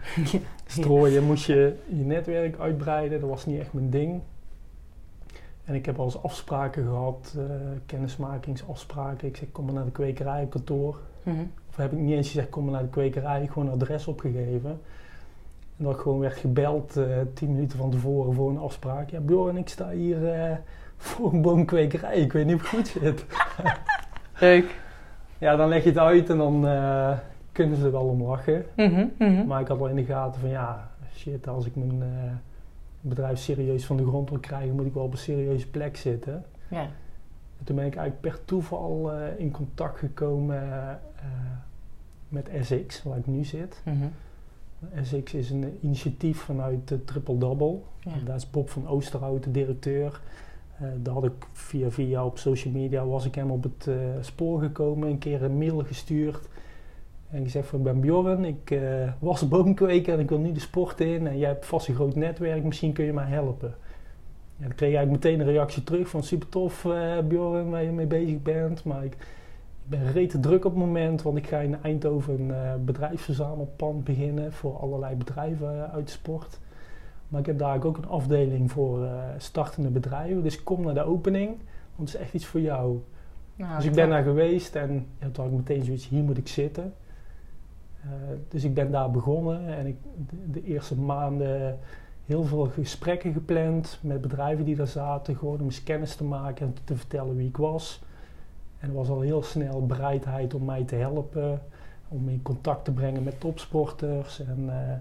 [0.70, 1.24] strooien.
[1.24, 3.20] Moest je je netwerk uitbreiden.
[3.20, 4.20] Dat was niet echt mijn ding.
[5.64, 7.44] En ik heb al eens afspraken gehad, eh,
[7.86, 9.28] kennismakingsafspraken.
[9.28, 10.98] Ik zeg, kom maar naar de kwekerij op kantoor.
[11.22, 11.44] Mhm.
[11.70, 13.46] Of heb ik niet eens gezegd, kom maar naar de kwekerij.
[13.46, 14.80] Gewoon een adres opgegeven.
[15.76, 17.04] En dat ik gewoon werd gebeld eh,
[17.34, 19.10] tien minuten van tevoren voor een afspraak.
[19.10, 20.56] Ja, Bjorn, ik sta hier eh,
[20.96, 22.16] voor een boomkwekerij.
[22.16, 23.24] Ik weet niet of het goed zit.
[24.40, 24.80] Leuk.
[25.38, 26.64] Ja, dan leg je het uit en dan
[27.58, 28.64] kunnen ze er wel om lachen.
[28.76, 29.46] Mhm, mhm.
[29.46, 32.32] Maar ik had wel in de gaten van ja, shit, als ik mijn eh,
[33.00, 36.44] bedrijf serieus van de grond wil krijgen, moet ik wel op een serieuze plek zitten.
[36.68, 36.82] Ja.
[37.58, 40.94] En toen ben ik eigenlijk per toeval eh, in contact gekomen eh,
[42.28, 43.82] met SX, waar ik nu zit.
[43.84, 44.06] Mhm.
[45.02, 47.78] SX is een initiatief vanuit de Triple Double.
[48.00, 48.12] Ja.
[48.24, 50.20] Daar is Bob van Oosterhout de directeur.
[50.78, 53.88] Eh daar had ik via via op social media was ik hem op het
[54.20, 56.48] spoor gekomen, een keer een mail gestuurd.
[57.30, 58.80] En gezegd van ik ben Bjorn, ik eh,
[59.18, 61.26] was boomkweker en ik wil nu de sport in.
[61.26, 63.74] En jij hebt vast een groot netwerk, misschien kun je mij helpen.
[64.56, 67.82] Ja, dan kreeg ik eigenlijk meteen een reactie terug van super tof eh Bjorn, waar
[67.82, 68.84] je mee bezig bent.
[68.84, 69.18] Maar ik, ik
[69.84, 74.52] ben rete druk op het moment, want ik ga in Eindhoven een eh, bedrijfsverzamelpand beginnen
[74.52, 76.58] voor allerlei bedrijven uit de sport.
[77.28, 80.42] Maar ik heb daar ook een afdeling voor startende bedrijven.
[80.42, 81.48] Dus kom naar de opening,
[81.96, 83.00] want het is echt iets voor jou.
[83.56, 86.38] Nou, dus ik ben daar geweest en ja, toen had ik meteen zoiets, hier moet
[86.38, 86.94] ik zitten.
[88.02, 88.10] Eh,
[88.48, 89.96] dus ik ben daar begonnen en ik,
[90.52, 91.78] de, eerste maanden
[92.26, 95.36] heel veel gesprekken gepland met bedrijven die daar zaten.
[95.36, 98.02] Gewoon om eens kennis te maken en te vertellen wie ik was.
[98.78, 101.62] En er was al heel snel bereidheid om mij te helpen,
[102.08, 104.40] om in contact te brengen met topsporters.
[104.40, 104.96] En eh,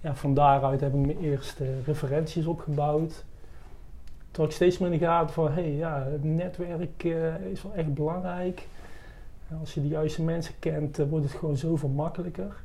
[0.00, 3.24] ja, van daaruit heb ik mijn eerste referenties opgebouwd.
[4.30, 7.40] Toen had ik steeds meer in de gaten van, hé, hey, ja, het netwerk eh,
[7.40, 8.66] is wel echt belangrijk.
[9.60, 12.62] Als je de juiste mensen kent, eh, wordt het gewoon zoveel makkelijker.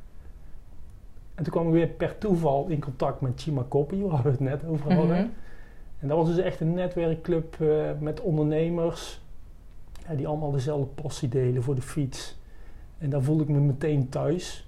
[1.34, 4.40] En toen kwam ik weer per toeval in contact met Chima Koppie, waar we het
[4.40, 5.16] net over hadden.
[5.16, 5.28] Mhm.
[5.98, 9.20] En dat was dus echt een netwerkclub eh, met ondernemers
[10.08, 12.36] ja, die allemaal dezelfde passie delen voor de fiets.
[12.98, 14.66] En daar voelde ik me meteen thuis.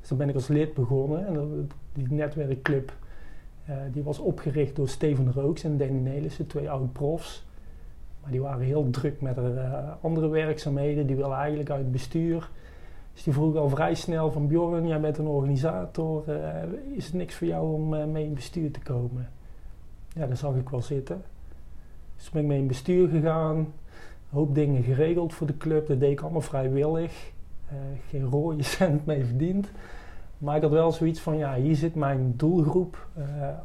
[0.00, 1.26] Dus dan ben ik als lid begonnen.
[1.26, 1.46] En dat,
[1.92, 2.92] die netwerkclub
[3.64, 7.44] eh, die was opgericht door Steven Rooks en Danny Nelissen, twee oud profs.
[8.24, 11.06] Maar die waren heel druk met eh, andere werkzaamheden.
[11.06, 12.50] Die wilden eigenlijk uit het bestuur.
[13.14, 16.28] Dus die vroeg al vrij snel van Bjorn, jij bent een organisator.
[16.28, 16.62] eh,
[16.96, 19.28] is het niks voor jou om eh, mee in bestuur te komen?
[20.08, 21.22] Ja, dat zag ik wel zitten.
[22.16, 23.56] Dus ben ik mee in bestuur gegaan.
[23.56, 23.68] Een
[24.30, 25.86] hoop dingen geregeld voor de club.
[25.86, 27.32] Dat deed ik allemaal vrijwillig.
[27.68, 27.76] Eh,
[28.08, 29.70] geen rode cent mee verdiend.
[30.38, 33.08] Maar ik had wel zoiets van, ja, hier zit mijn doelgroep.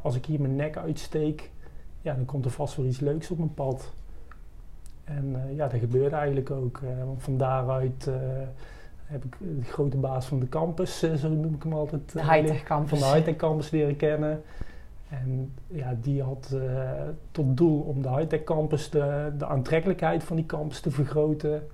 [0.02, 1.50] Als ik hier mijn nek uitsteek,
[2.00, 3.92] ja, dan komt er vast wel iets leuks op mijn pad.
[5.16, 6.80] En eh, ja, dat gebeurde eigenlijk ook.
[7.04, 8.14] want van daaruit eh,
[9.04, 12.12] heb ik de grote baas van de campus, zo noem ik hem altijd.
[12.12, 12.98] De high-tech campus.
[12.98, 14.42] van de high-tech campus leren kennen.
[15.08, 16.56] En ja, die had
[17.30, 21.66] tot doel om de high-tech campus, de, de aantrekkelijkheid van die campus te vergroten.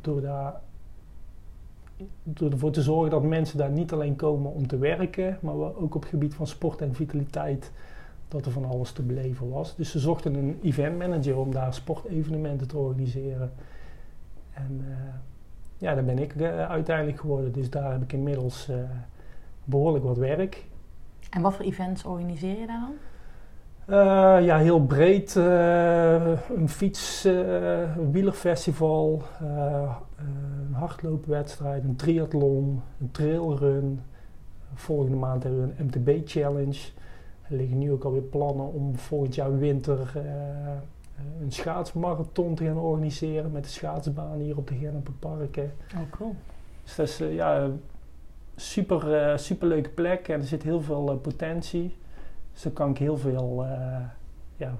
[0.00, 0.60] door, daar,
[2.22, 5.94] door ervoor te zorgen dat mensen daar niet alleen komen om te werken, maar ook
[5.94, 7.72] op het gebied van sport en vitaliteit,
[8.28, 9.76] dat er van alles te beleven was.
[9.76, 13.52] Dus ze zochten een eventmanager om daar sportevenementen te organiseren.
[14.56, 14.96] En eh,
[15.78, 17.52] ja, daar ben ik eh, uiteindelijk geworden.
[17.52, 18.76] Dus daar heb ik inmiddels eh,
[19.64, 20.64] behoorlijk wat werk.
[21.30, 22.94] En wat voor events organiseer je daar dan?
[24.44, 25.34] Ja, heel breed.
[25.34, 29.22] een fiets, een wielerfestival,
[30.18, 34.00] een hardloopwedstrijd, een triathlon, een trailrun.
[34.74, 36.78] Volgende maand hebben we een MTB-challenge.
[37.50, 40.22] Er liggen nu ook alweer plannen om volgend jaar winter eh,
[41.40, 45.72] een schaatsmarathon te gaan organiseren met de schaatsbaan hier op de Gennepenparken.
[45.94, 46.34] Oh, cool.
[46.84, 47.80] Dus dat is eh, ja, een
[48.56, 51.96] super, eh, super leuke plek en er zit heel veel eh, potentie.
[52.52, 54.00] Dus daar kan ik heel veel eh,
[54.56, 54.74] ja,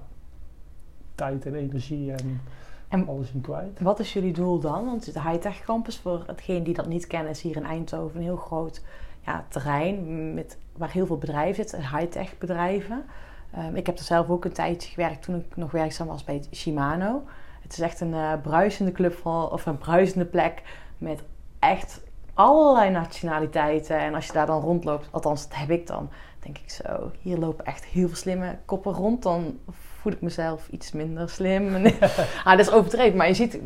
[1.14, 2.40] tijd en energie en,
[2.88, 3.80] En- alles in kwijt.
[3.80, 4.84] Wat is jullie doel dan?
[4.84, 8.22] Want de high-tech campus, voor hetgeen die dat niet kennen, is hier in Eindhoven een
[8.22, 8.82] heel groot
[9.24, 13.04] ja, terrein met, waar heel veel bedrijven zitten, high-tech bedrijven.
[13.52, 16.44] Ehm, ik heb er zelf ook een tijdje gewerkt toen ik nog werkzaam was bij
[16.52, 17.22] Shimano.
[17.62, 20.62] Het is echt een eh, bruisende club of een bruisende plek
[20.98, 21.22] met
[21.58, 22.00] echt
[22.34, 23.98] allerlei nationaliteiten.
[23.98, 26.10] En als je daar dan rondloopt, althans dat heb ik dan,
[26.40, 29.22] denk ik zo, hier lopen echt heel veel slimme koppen rond.
[29.22, 31.74] Dan voel ik mezelf iets minder slim.
[32.44, 33.60] ah, dat is overdreven, maar je ziet,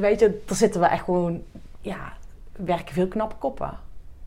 [0.00, 1.42] weet je, er zitten wel echt gewoon,
[1.80, 2.12] ja,
[2.52, 3.78] werken veel knappe koppen.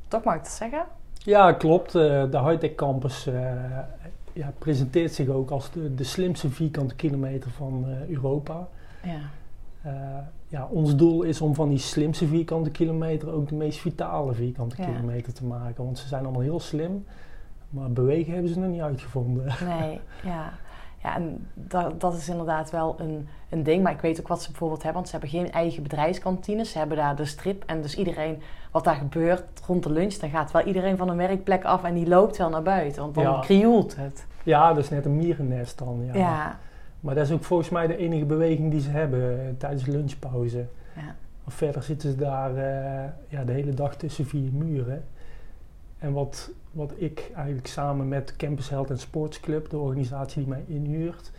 [0.08, 0.86] Toch mag ik dat zeggen?
[1.28, 1.96] Ja, klopt.
[1.96, 3.52] Eh, de Hightech Campus eh,
[4.34, 8.68] ja, presenteert zich ook als de, de slimste vierkante kilometer van eh, Europa.
[9.04, 9.20] Ja.
[10.48, 14.76] Ja, ons doel is om van die slimste vierkante kilometer ook de meest vitale vierkante
[14.82, 14.86] Ja.
[14.88, 15.84] kilometer te maken.
[15.84, 17.06] Want ze zijn allemaal heel slim,
[17.70, 19.46] maar bewegen hebben ze nog niet uitgevonden.
[19.80, 20.54] Nee, ja.
[21.04, 23.84] Ja, en dat, dat is inderdaad wel een, een ding.
[23.84, 25.02] Maar ik weet ook wat ze bijvoorbeeld hebben.
[25.02, 26.72] Want ze hebben geen eigen bedrijfskantines.
[26.72, 27.64] Ze hebben daar de strip.
[27.66, 28.42] En dus iedereen,
[28.78, 30.14] wat daar gebeurt rond de lunch...
[30.14, 33.02] dan gaat wel iedereen van een werkplek af en die loopt wel naar buiten.
[33.02, 33.40] Want dan Ja.
[33.40, 34.26] krioelt het.
[34.44, 36.06] Ja, dat is net een mierennest dan.
[36.06, 36.14] Ja.
[36.16, 36.60] Ja.
[37.00, 40.66] Maar dat is ook volgens mij de enige beweging die ze hebben eh, tijdens lunchpauze.
[40.96, 41.16] Ja.
[41.48, 45.04] Verder zitten ze daar eh, ja, de hele dag tussen vier muren.
[45.98, 50.64] En wat, wat ik eigenlijk samen met Campus Health en Sportsclub, de organisatie die mij
[50.68, 51.32] inhuurt,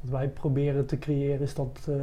[0.00, 1.96] wat wij proberen te creëren is dat, eh,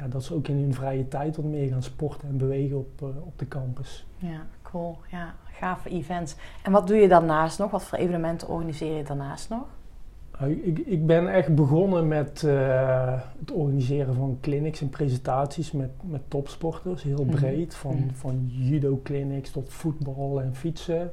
[0.00, 3.02] ja, dat ze ook in hun vrije tijd wat meer gaan sporten en bewegen op,
[3.02, 4.06] eh, op de campus.
[4.16, 4.98] Ja, cool.
[5.10, 6.36] Ja, gave events.
[6.62, 7.70] En wat doe je daarnaast nog?
[7.70, 9.62] Wat voor evenementen organiseer je daarnaast nog?
[10.38, 15.90] Nou, ik, ik ben echt begonnen met eh, het organiseren van clinics en presentaties met,
[16.02, 17.34] met topsporters, heel Mhm.
[17.34, 18.14] breed, van, Mhm.
[18.14, 21.12] van judo-clinics tot voetbal en fietsen.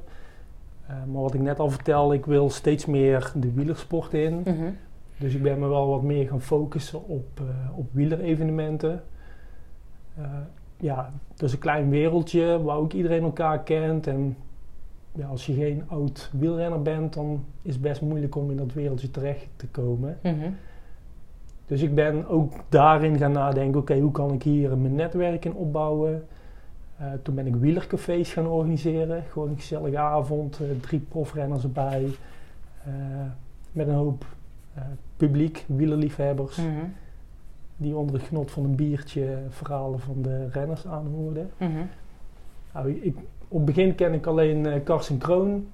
[0.86, 4.34] Eh, maar wat ik net al vertelde, ik wil steeds meer de wielersport in.
[4.44, 4.70] Mhm.
[5.18, 9.02] Dus ik ben me wel wat meer gaan focussen op, eh op wielerevenementen.
[10.16, 10.24] Eh,
[10.76, 14.06] ja, dat is een klein wereldje waar ook iedereen elkaar kent.
[14.06, 14.36] En
[15.12, 18.72] ja, als je geen oud wielrenner bent, dan is het best moeilijk om in dat
[18.72, 20.18] wereldje terecht te komen.
[20.22, 20.50] Mhm.
[21.66, 25.54] Dus ik ben ook daarin gaan nadenken, oké, hoe kan ik hier mijn netwerk in
[25.54, 26.26] opbouwen?
[26.96, 29.22] Eh, toen ben ik wielercafés gaan organiseren.
[29.30, 32.06] Gewoon een gezellige avond, drie profrenners erbij.
[33.72, 34.24] met een hoop
[35.16, 36.84] publiek, wielerliefhebbers, Mhm.
[37.76, 41.50] die onder het genot van een biertje verhalen van de renners aanhoorden.
[41.56, 41.70] Mhm.
[42.74, 43.16] Nou, ik,
[43.48, 45.66] op het begin ken ik alleen eh Karsten Kroon.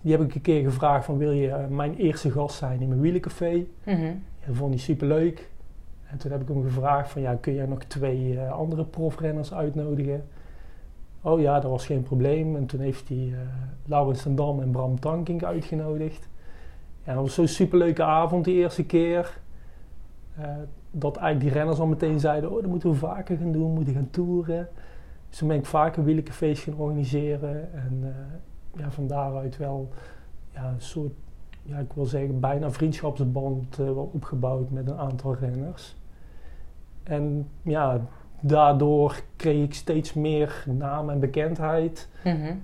[0.00, 2.88] Die heb ik een keer gevraagd van wil je eh, mijn eerste gast zijn in
[2.88, 3.66] mijn wielercafé?
[3.84, 4.00] Mhm.
[4.04, 5.48] Ja, dat vond hij superleuk.
[6.10, 9.54] En toen heb ik hem gevraagd van ja, kun jij nog twee eh, andere profrenners
[9.54, 10.24] uitnodigen?
[11.20, 12.56] Oh ja, dat was geen probleem.
[12.56, 13.38] En toen heeft hij eh
[13.84, 16.28] Laurens ten Dam en Bram Tankink uitgenodigd.
[17.08, 19.38] Ja, dat was zo'n superleuke avond die eerste keer.
[20.36, 20.44] Eh,
[20.90, 23.74] dat eigenlijk die renners al meteen zeiden, oh dat moeten we vaker gaan doen, we
[23.74, 24.68] moeten gaan toeren.
[25.28, 27.72] Dus toen ben ik vaker wielercafés gaan organiseren.
[27.72, 29.88] En eh, ja, van daaruit wel
[30.52, 31.12] ja, een soort
[31.62, 35.96] ja, ik wil zeggen, bijna vriendschapsband eh, wel opgebouwd met een aantal renners.
[37.02, 38.00] En ja,
[38.40, 42.08] daardoor kreeg ik steeds meer naam en bekendheid.
[42.24, 42.54] Mhm.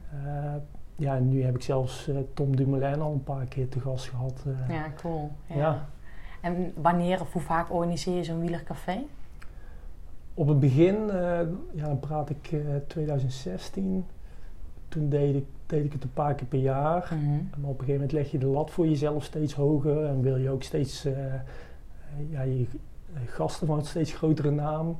[0.96, 4.44] Ja, nu heb ik zelfs eh, Tom Dumoulin al een paar keer te gast gehad.
[4.46, 4.74] eh.
[4.74, 5.30] Ja, cool.
[5.46, 5.56] Ja.
[5.56, 5.86] Ja.
[6.40, 8.98] En wanneer of hoe vaak organiseer je zo'n wielercafé?
[10.34, 11.40] Op het begin, eh,
[11.72, 14.04] ja, dan praat ik eh 2016.
[14.88, 17.10] Toen deed ik, deed ik het een paar keer per jaar.
[17.14, 17.30] Mhm.
[17.30, 20.36] Maar op een gegeven moment leg je de lat voor jezelf steeds hoger en wil
[20.36, 21.02] je ook steeds
[22.30, 22.66] ja, je
[23.26, 24.96] gasten van een steeds grotere naam.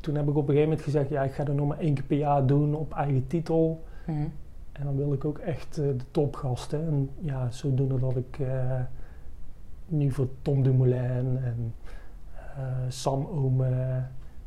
[0.00, 1.94] Toen heb ik op een gegeven moment gezegd, ja, ik ga er nog maar één
[1.94, 3.84] keer per jaar doen op eigen titel.
[4.06, 4.26] Mhm.
[4.74, 6.86] En dan wil ik ook echt eh, de topgasten.
[6.86, 8.80] En ja, zodoende dat ik eh,
[9.86, 11.74] nu voor Tom Dumoulin en
[12.34, 14.02] eh, Sam Ome,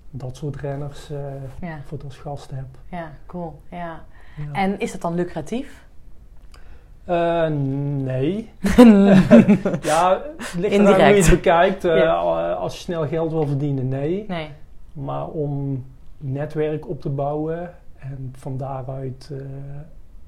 [0.10, 1.08] dat soort renners
[1.62, 1.80] Ja.
[1.84, 2.66] voor het als gast heb.
[2.90, 3.62] ja, cool.
[3.72, 4.02] Ja.
[4.38, 4.52] Ja.
[4.54, 5.86] En is dat dan lucratief?
[7.06, 8.50] Nee.
[9.82, 11.82] ja, het ligt eraan hoe je het bekijkt.
[11.82, 12.14] Ja.
[12.54, 14.26] Als je snel geld wil verdienen, nee.
[14.28, 14.50] Nee.
[14.94, 15.86] Maar om
[16.18, 19.32] netwerk op te bouwen en van daaruit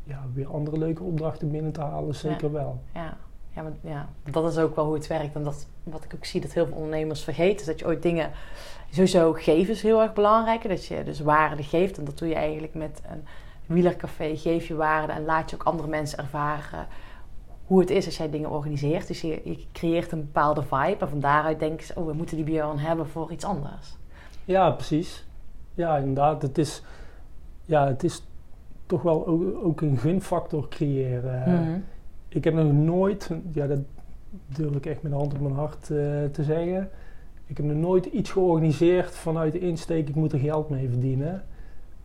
[0.09, 2.81] ja, weer andere leuke opdrachten binnen te halen, zeker wel.
[2.93, 3.17] Ja.
[3.55, 5.35] Ja, maar, ja, dat is ook wel hoe het werkt.
[5.35, 8.01] En dat, wat ik ook zie dat heel veel ondernemers vergeten, is dat je ooit
[8.01, 8.31] dingen...
[8.91, 10.67] Sowieso geven is heel erg belangrijk.
[10.67, 11.97] Dat je dus waarde geeft.
[11.97, 13.23] En dat doe je eigenlijk met een
[13.65, 14.37] wielercafé.
[14.37, 16.87] Geef je waarde en laat je ook andere mensen ervaren
[17.65, 19.07] hoe het is als jij dingen organiseert.
[19.07, 20.97] Dus je, je creëert een bepaalde vibe.
[20.99, 23.97] En van daaruit denk je, oh, we moeten die Björn hebben voor iets anders.
[24.45, 25.25] Ja, precies.
[25.73, 26.41] Ja, inderdaad.
[26.41, 26.83] Het is,
[27.65, 28.27] ja, het is
[28.89, 31.39] toch wel ook, ook een gunfactor creëren.
[31.51, 31.79] Mhm.
[32.27, 33.79] Ik heb nog nooit, ja, dat
[34.47, 35.97] durf ik echt met de hand op mijn hart eh,
[36.31, 36.89] te zeggen.
[37.45, 41.43] Ik heb nog nooit iets georganiseerd vanuit de insteek, ik moet er geld mee verdienen.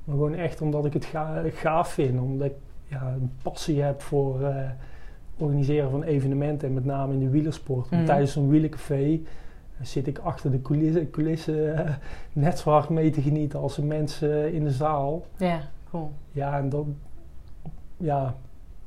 [0.05, 2.21] Maar gewoon echt omdat ik het ga, gaaf vind.
[2.21, 2.55] Omdat ik
[2.87, 4.71] ja, een passie heb voor eh,
[5.37, 6.69] organiseren van evenementen.
[6.69, 7.91] En met name in de wielersport.
[7.91, 8.05] Mhm.
[8.05, 9.21] tijdens zo'n wielercafé
[9.79, 11.95] eh, zit ik achter de coulissen, coulissen eh,
[12.33, 15.25] net zo hard mee te genieten als de mensen in de zaal.
[15.37, 15.61] Ja,
[15.95, 16.13] cool.
[16.33, 16.97] Ja, en dan,
[17.97, 18.35] ja,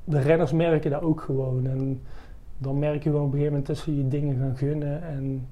[0.04, 1.68] de renners merken dat ook gewoon.
[1.68, 2.02] En
[2.58, 5.04] dan merk je gewoon op een gegeven moment dat ze je dingen gaan gunnen.
[5.04, 5.48] En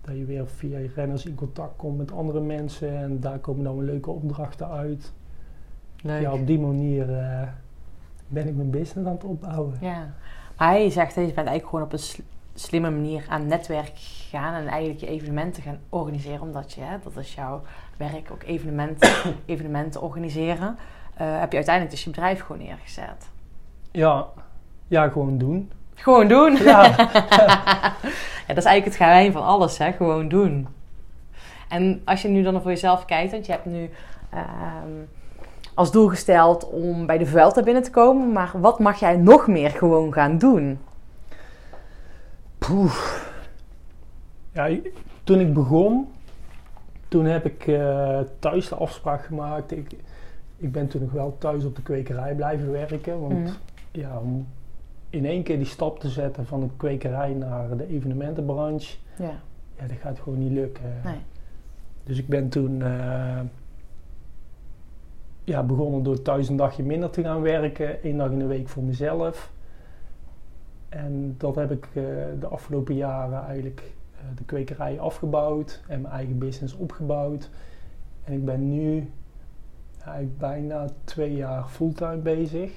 [0.00, 2.96] dat je weer via je renners in contact komt met andere mensen.
[2.96, 5.12] En daar komen dan weer leuke opdrachten uit.
[6.02, 6.20] Leuk.
[6.20, 7.48] Ja, op die manier eh,
[8.28, 9.74] ben ik mijn business aan het opbouwen.
[9.80, 10.14] Ja.
[10.56, 12.22] Maar hij zegt, hè, je bent eigenlijk gewoon op een sl-
[12.54, 16.40] slimme manier aan netwerk gaan en eigenlijk je evenementen gaan organiseren.
[16.40, 17.62] Omdat je, hè, dat is jouw
[18.00, 19.10] werk, ook evenementen,
[19.46, 20.78] evenementen organiseren.
[21.14, 23.28] Eh, heb je uiteindelijk dus je bedrijf gewoon neergezet.
[23.90, 24.26] Ja,
[24.88, 25.70] ja gewoon doen.
[25.94, 26.56] Gewoon doen.
[26.56, 26.82] Ja,
[28.46, 29.92] Ja, dat is eigenlijk het geheim van alles, hè?
[29.92, 30.68] Gewoon doen.
[31.68, 33.90] En als je nu dan voor jezelf kijkt, want je hebt nu
[34.30, 34.90] ehm,
[35.74, 39.46] als doel gesteld om bij de Vuelta binnen te komen, maar wat mag jij nog
[39.46, 40.78] meer gewoon gaan doen?
[42.58, 42.94] Poeh.
[44.52, 44.92] Ja, ik-
[45.24, 46.08] toen ik begon,
[47.10, 49.70] toen heb ik eh, thuis de afspraak gemaakt.
[49.72, 49.90] Ik,
[50.56, 53.20] ik ben toen nog wel thuis op de kwekerij blijven werken.
[53.20, 53.50] Want Mhm.
[53.90, 54.46] ja, om
[55.10, 59.32] in één keer die stap te zetten van de kwekerij naar de evenementenbranche, Ja,
[59.78, 60.92] ja, dat gaat gewoon niet lukken.
[61.04, 61.18] nee.
[62.04, 63.40] Dus ik ben toen eh,
[65.44, 68.02] ja, begonnen door thuis een dagje minder te gaan werken.
[68.02, 69.52] één dag in de week voor mezelf.
[70.88, 72.02] En dat heb ik eh,
[72.40, 73.82] de afgelopen jaren eigenlijk
[74.34, 77.50] de kwekerij afgebouwd en mijn eigen business opgebouwd.
[78.24, 79.10] En ik ben nu
[80.04, 82.70] eigenlijk bijna twee jaar fulltime bezig.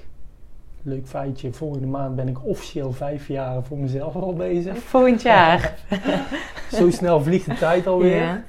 [0.82, 4.78] Leuk feitje, volgende maand ben ik officieel vijf jaar voor mezelf al bezig.
[4.78, 5.78] Volgend jaar.
[6.78, 8.22] Zo snel vliegt de tijd alweer.
[8.22, 8.42] Ja,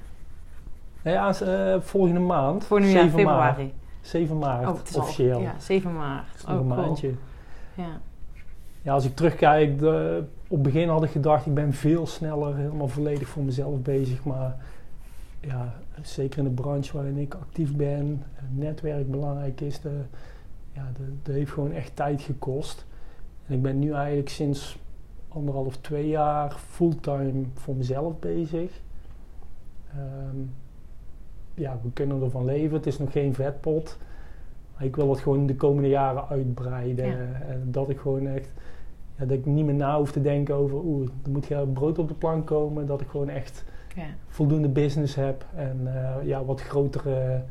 [1.01, 2.65] Nee, ja, eh, volgende maand.
[2.65, 3.55] volgend jaar 7 maart.
[3.55, 3.73] februari.
[4.01, 5.39] 7 maart, Oh, het is al- officieel.
[5.39, 6.25] ja, 7 maart.
[6.31, 6.86] Dat is nog Oh, een cool.
[6.86, 7.12] maandje.
[7.75, 7.99] Ja.
[8.81, 12.55] Ja, als ik terugkijk, de, op het begin had ik gedacht, ik ben veel sneller,
[12.55, 14.23] helemaal volledig voor mezelf bezig.
[14.23, 14.58] Maar
[15.39, 20.01] ja, zeker in de branche waarin ik actief ben, het netwerk belangrijk is, de,
[20.71, 20.91] ja,
[21.23, 22.86] dat heeft gewoon echt tijd gekost.
[23.47, 24.77] En ik ben nu eigenlijk sinds
[25.27, 28.81] anderhalf, twee jaar fulltime voor mezelf bezig.
[29.89, 30.38] Ehm,
[31.53, 32.77] ja, we kunnen ervan leven.
[32.77, 33.97] Het is nog geen vetpot.
[34.73, 37.05] Maar ik wil het gewoon de komende jaren uitbreiden.
[37.05, 37.41] Ja.
[37.47, 38.49] En dat ik gewoon echt...
[39.17, 40.78] Ja, dat ik niet meer na hoef te denken over...
[40.78, 42.86] Oeh, er moet geen brood op de plank komen.
[42.86, 43.63] Dat ik gewoon echt
[43.95, 44.04] Ja.
[44.28, 45.45] voldoende business heb.
[45.56, 47.43] En eh, ja, wat grotere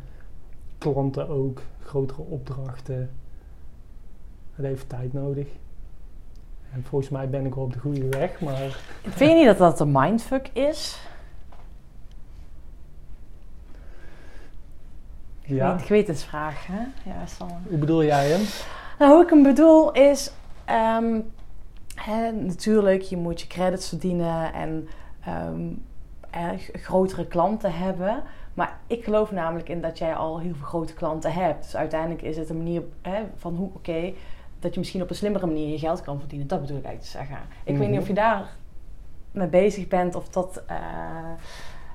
[0.79, 1.63] klanten ook.
[1.83, 3.11] Grotere opdrachten.
[4.57, 5.47] Dat heeft tijd nodig.
[6.73, 8.41] En volgens mij ben ik wel op de goede weg.
[8.41, 11.01] Maar Vind je niet dat dat een mindfuck is?
[15.47, 16.79] ja, gewetensvraag, hè?
[17.11, 18.41] Ja, hoe bedoel jij hem?
[18.99, 20.33] Nou, hoe ik hem bedoel is...
[20.65, 21.21] ehm,
[21.95, 24.89] hè, natuurlijk, je moet je credits verdienen en
[25.25, 25.69] ehm,
[26.31, 28.23] erg grotere klanten hebben.
[28.55, 31.63] Maar ik geloof namelijk in dat jij al heel veel grote klanten hebt.
[31.63, 34.13] Dus uiteindelijk is het een manier hè, van hoe, oké,
[34.61, 36.47] dat je misschien op een slimmere manier je geld kan verdienen.
[36.47, 37.47] Dat bedoel ik eigenlijk te zeggen.
[37.65, 38.01] Ik weet niet Mhm.
[38.01, 38.57] of je daar
[39.33, 40.63] mee bezig bent of dat...
[40.67, 40.77] eh,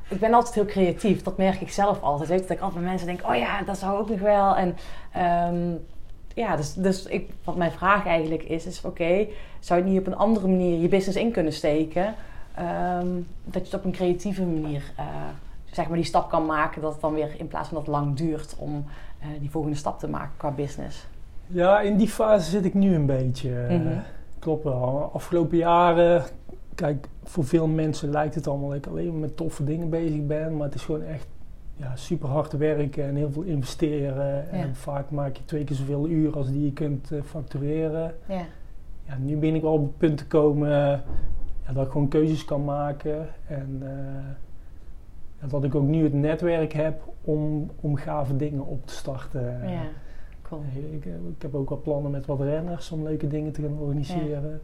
[0.09, 2.29] ik ben altijd heel creatief, dat merk ik zelf altijd.
[2.29, 4.55] Weet je, dat ik altijd bij mensen denk, oh ja, dat zou ook nog wel.
[4.55, 4.75] En
[5.11, 5.75] ehm,
[6.39, 9.27] ja, dus, dus ik, wat mijn vraag eigenlijk is, is oké,
[9.59, 12.13] zou je niet op een andere manier je business in kunnen steken?
[12.55, 13.07] Ehm,
[13.43, 15.05] dat je het op een creatieve manier, eh,
[15.71, 16.81] zeg maar, die stap kan maken.
[16.81, 18.85] Dat het dan weer, in plaats van dat het lang duurt, om
[19.19, 21.05] eh, die volgende stap te maken qua business.
[21.47, 23.55] Ja, in die fase zit ik nu een beetje.
[23.65, 23.97] eh, Mhm.
[24.39, 25.09] Klopt wel.
[25.13, 26.23] Afgelopen jaren,
[26.75, 30.25] kijk, voor veel mensen lijkt het allemaal dat ik alleen maar met toffe dingen bezig
[30.25, 30.57] ben.
[30.57, 31.27] Maar het is gewoon echt
[31.79, 34.45] ja, super hard werken en heel veel investeren.
[34.51, 34.51] Ja.
[34.51, 38.15] En vaak maak je twee keer zoveel uur als die je kunt eh, factureren.
[38.27, 38.45] Ja.
[39.05, 40.99] Ja, nu ben ik wel op het punt te komen eh,
[41.65, 43.27] ja, dat ik gewoon keuzes kan maken.
[43.47, 44.29] En eh,
[45.41, 49.69] ja, dat ik ook nu het netwerk heb om, om gave dingen op te starten.
[49.69, 49.81] ja,
[50.41, 50.61] cool.
[50.91, 54.61] Ik, ik heb ook wel plannen met wat renners om leuke dingen te gaan organiseren.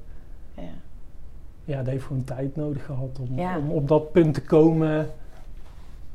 [0.54, 0.64] Ja.
[1.64, 5.10] Ja, dat heeft gewoon tijd nodig gehad om, om op dat punt te komen.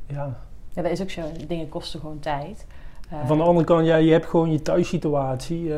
[0.05, 0.39] Ja.
[0.73, 1.21] Ja, dat is ook zo.
[1.47, 2.65] Dingen kosten gewoon tijd.
[3.09, 5.73] Eh, Van de andere kant, ja, je hebt gewoon je thuissituatie.
[5.73, 5.77] Eh,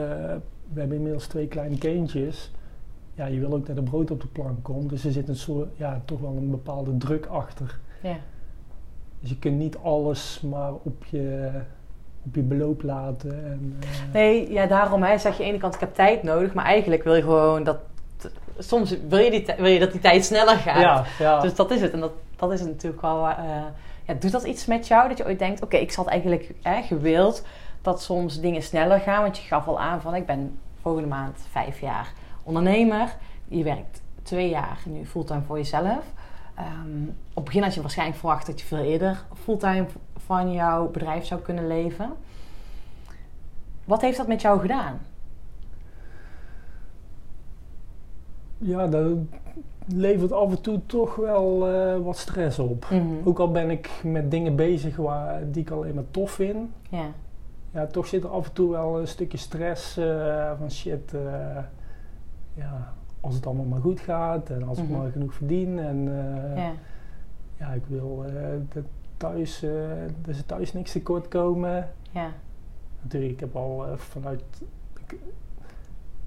[0.73, 2.51] we hebben inmiddels twee kleine kindjes.
[3.15, 4.89] Ja, je wil ook dat er brood op de plank komt.
[4.89, 7.79] Dus er zit een soort, ja, toch wel een bepaalde druk achter.
[8.01, 8.15] ja.
[9.19, 11.49] Dus je kunt niet alles maar op je,
[12.25, 13.45] op je beloop laten.
[13.45, 16.23] En, eh, Nee, ja, daarom hè, zeg je aan de ene kant, ik heb tijd
[16.23, 16.53] nodig.
[16.53, 17.77] Maar eigenlijk wil je gewoon dat...
[18.57, 20.81] Soms wil je, die, wil je dat die tijd sneller gaat.
[20.81, 21.39] ja, ja.
[21.41, 21.91] Dus dat is het.
[21.91, 23.27] En dat, dat is natuurlijk wel...
[24.03, 25.07] ja, doet dat iets met jou?
[25.07, 27.45] Dat je ooit denkt, oké, ik had eigenlijk hè, gewild
[27.81, 29.21] dat soms dingen sneller gaan.
[29.21, 33.15] Want je gaf al aan van, ik ben volgende maand vijf jaar ondernemer.
[33.47, 36.03] Je werkt twee jaar nu fulltime voor jezelf.
[36.55, 39.85] Ehm, op het begin had je waarschijnlijk verwacht dat je veel eerder fulltime
[40.25, 42.13] van jouw bedrijf zou kunnen leven.
[43.83, 45.01] Wat heeft dat met jou gedaan?
[48.63, 49.11] Ja, dat
[49.87, 52.87] levert af en toe toch wel eh, wat stress op.
[53.23, 56.69] Ook al ben ik met dingen bezig waar, die ik alleen maar tof vind.
[56.89, 57.05] Ja,
[57.71, 61.13] Ja, toch zit er af en toe wel een stukje stress eh, van shit.
[61.13, 61.57] eh,
[62.53, 64.91] ja, als het allemaal maar goed gaat en als Mhm.
[64.91, 65.79] ik maar genoeg verdien.
[65.79, 66.03] En
[66.55, 66.71] Ja.
[67.59, 68.25] ja, ik wil
[68.73, 68.83] dat
[69.17, 71.89] thuis, ze thuis niks tekort komen.
[72.11, 72.27] Ja.
[73.01, 74.43] Natuurlijk, ik heb al vanuit.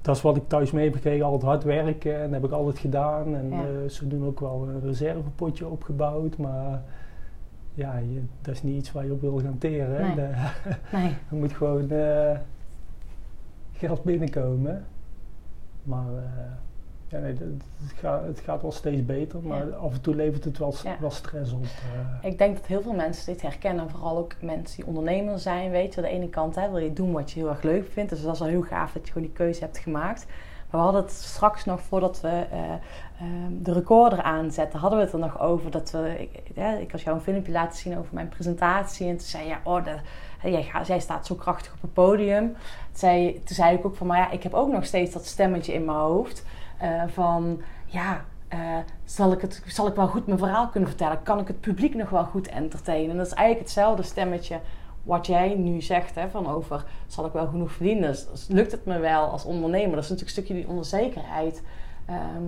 [0.07, 2.51] Dat is wat ik thuis mee heb gekregen, altijd hard werken en dat heb ik
[2.57, 3.35] altijd gedaan.
[3.37, 3.63] En Ja.
[3.65, 6.83] eh, ze doen ook wel een reservepotje opgebouwd, maar
[7.75, 10.15] ja, je, dat is niet iets waar je op wil gaan teren.
[10.93, 11.09] Nee.
[11.31, 12.39] Er moet gewoon eh,
[13.73, 14.85] geld binnenkomen.
[15.83, 16.23] Maar eh,
[17.09, 19.75] ja, nee, het, gaat, het gaat wel steeds beter, maar Ja.
[19.77, 20.97] af en toe levert het wel, Ja.
[21.01, 21.65] wel stress op.
[22.23, 22.31] eh.
[22.31, 23.91] Ik denk dat heel veel mensen dit herkennen.
[23.91, 25.71] Vooral ook mensen die ondernemer zijn.
[25.71, 27.89] Weet je, aan de ene kant hè, wil je doen wat je heel erg leuk
[27.93, 28.11] vindt.
[28.11, 30.27] Dus dat is al heel gaaf dat je gewoon die keuze hebt gemaakt.
[30.71, 32.59] Maar we hadden het straks nog voordat we eh,
[33.21, 36.15] ehm, de recorder aanzetten, hadden we het er nog over dat we.
[36.19, 39.09] Ik, ja, ik had jou een filmpje laten zien over mijn presentatie.
[39.09, 39.97] En toen zei je, ja, oh, de,
[40.51, 42.47] jij, gaat, jij staat zo krachtig op het podium.
[42.53, 42.57] Toen
[42.93, 45.73] zei, toen zei ik ook van, maar ja, ik heb ook nog steeds dat stemmetje
[45.73, 46.45] in mijn hoofd.
[46.79, 48.59] Eh, van ja, eh,
[49.05, 51.22] zal, ik het, zal ik wel goed mijn verhaal kunnen vertellen?
[51.22, 53.11] Kan ik het publiek nog wel goed entertainen?
[53.11, 54.61] En dat is eigenlijk hetzelfde stemmetje
[55.03, 58.11] wat jij nu zegt, hè, van over zal ik wel genoeg verdienen?
[58.11, 59.95] Dus, dus lukt het me wel als ondernemer?
[59.95, 61.62] Dat is natuurlijk een stukje die onzekerheid
[62.07, 62.45] ehm,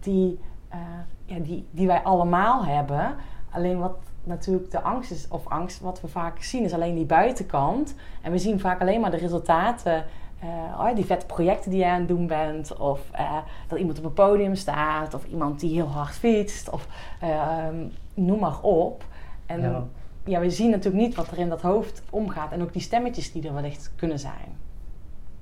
[0.00, 0.78] die, eh,
[1.24, 3.14] ja, die, die wij allemaal hebben.
[3.50, 7.04] Alleen wat natuurlijk de angst is, of angst, wat we vaak zien, is alleen die
[7.04, 7.94] buitenkant.
[8.22, 10.04] En we zien vaak alleen maar de resultaten.
[10.40, 10.48] Eh,
[10.80, 12.76] oh, die vette projecten die je aan het doen bent.
[12.76, 13.36] Of eh,
[13.68, 15.14] dat iemand op een podium staat.
[15.14, 16.70] Of iemand die heel hard fietst.
[16.70, 16.86] Of
[17.20, 17.74] ehm,
[18.14, 19.04] noem maar op.
[19.46, 19.84] En Ja.
[20.24, 22.52] ja, we zien natuurlijk niet wat er in dat hoofd omgaat.
[22.52, 24.56] En ook die stemmetjes die er wellicht kunnen zijn.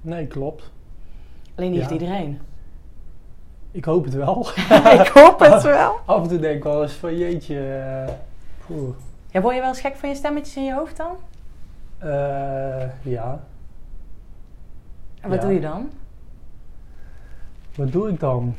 [0.00, 0.70] Nee, klopt.
[1.54, 1.90] Alleen niet Ja.
[1.90, 2.40] iedereen.
[3.70, 4.46] Ik hoop het wel.
[5.00, 5.96] ik hoop het wel.
[6.04, 7.56] Af en toe denk ik wel eens van jeetje.
[7.58, 8.12] eh.
[9.30, 11.12] Ja, word je wel eens gek van je stemmetjes in je hoofd dan?
[11.98, 13.44] Eh, ja,
[15.24, 15.44] En wat Ja.
[15.46, 15.88] doe je dan?
[17.76, 18.54] wat doe ik dan?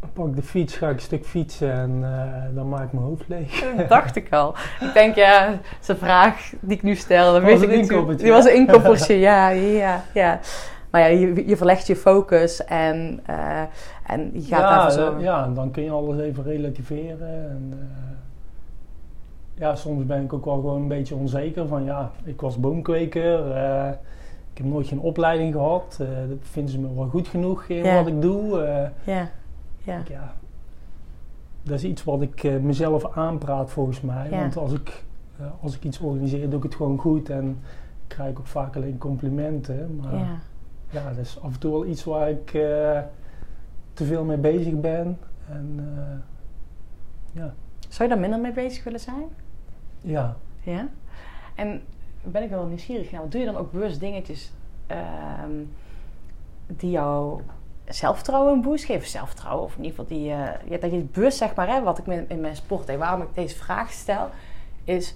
[0.00, 2.92] Dan pak ik de fiets, ga ik een stuk fietsen en eh, dan maak ik
[2.92, 3.64] mijn hoofd leeg.
[3.76, 4.54] Dat dacht ik al.
[4.80, 8.24] Ik denk, ja, zijn vraag die ik nu stel, dat Was weet een ik inkoppertje,
[8.24, 10.40] Die was een inkoppertje, ja, ja, ja.
[10.90, 13.60] Maar ja, je, je verlegt je focus en, eh,
[14.06, 15.16] en je gaat ja, daarvoor zo...
[15.16, 17.50] eh, ja, en dan kun je alles even relativeren.
[17.50, 17.88] En,
[19.54, 23.40] ja, soms ben ik ook wel gewoon een beetje onzeker van ja, ik was boomkweker.
[24.60, 25.98] Eh, ik heb nooit geen opleiding gehad.
[26.00, 27.94] eh, dat vinden ze me wel goed genoeg in Ja.
[27.94, 28.62] wat ik doe.
[28.62, 29.28] eh, Ja,
[29.82, 30.34] ja, ja,
[31.62, 34.30] dat is iets wat ik eh, mezelf aanpraat volgens mij.
[34.30, 34.38] Ja.
[34.38, 35.04] Want als ik,
[35.38, 37.28] eh, als ik iets organiseer, doe ik het gewoon goed.
[37.30, 37.58] En
[38.06, 39.96] krijg ik ook vaak alleen complimenten.
[40.02, 40.38] Maar ja.
[40.90, 41.08] ja.
[41.08, 43.00] dat is af en toe wel iets waar ik eh,
[43.92, 45.18] te veel mee bezig ben.
[45.48, 47.54] En eh, ja,
[47.88, 49.24] Zou je daar minder mee bezig willen zijn?
[50.00, 50.36] ja.
[50.60, 50.88] Ja.
[51.54, 51.82] En
[52.22, 54.52] ben ik wel nieuwsgierig naar, wat doe je dan ook bewust dingetjes
[54.86, 55.64] ehm,
[56.66, 57.40] die jou
[57.88, 59.08] zelfvertrouwen een boost geven?
[59.08, 61.82] Zelfvertrouwen, of in ieder geval die, eh, ja, dat je het bewust zeg maar, hè,
[61.82, 64.28] wat ik in mijn sport deed, waarom ik deze vraag stel,
[64.84, 65.14] is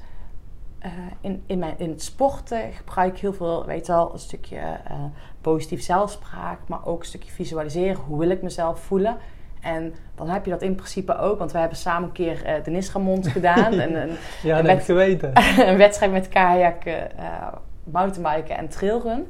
[0.79, 4.57] eh, in, in, mijn, in het sporten gebruik ik heel veel, weet je een stukje
[4.57, 5.05] eh,
[5.41, 7.97] positief zelfspraak, maar ook een stukje visualiseren.
[7.97, 9.17] Hoe wil ik mezelf voelen?
[9.65, 12.65] En dan heb je dat in principe ook, want we hebben samen een keer eh
[12.65, 13.73] de Nisramond gedaan.
[13.81, 14.11] en, en
[14.43, 15.33] Ja, dat heb geweten.
[15.69, 17.53] een wedstrijd met kajakken, eh
[17.85, 19.27] mountainbiken en trailrun.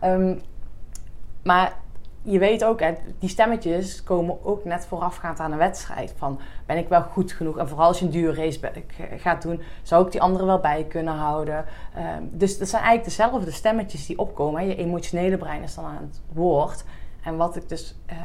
[0.00, 0.34] Ehm,
[1.42, 1.72] maar
[2.22, 6.14] je weet ook, hè, die stemmetjes komen ook net voorafgaand aan een wedstrijd.
[6.16, 7.58] Van, ben ik wel goed genoeg?
[7.58, 8.58] En vooral als je een duur race
[8.88, 11.64] g- gaat doen, zou ik die anderen wel bij kunnen houden.
[11.94, 14.60] Ehm, dus dat zijn eigenlijk dezelfde stemmetjes die opkomen.
[14.60, 14.66] Hè.
[14.66, 16.84] Je emotionele brein is dan aan het woord.
[17.22, 18.16] En wat ik dus eh,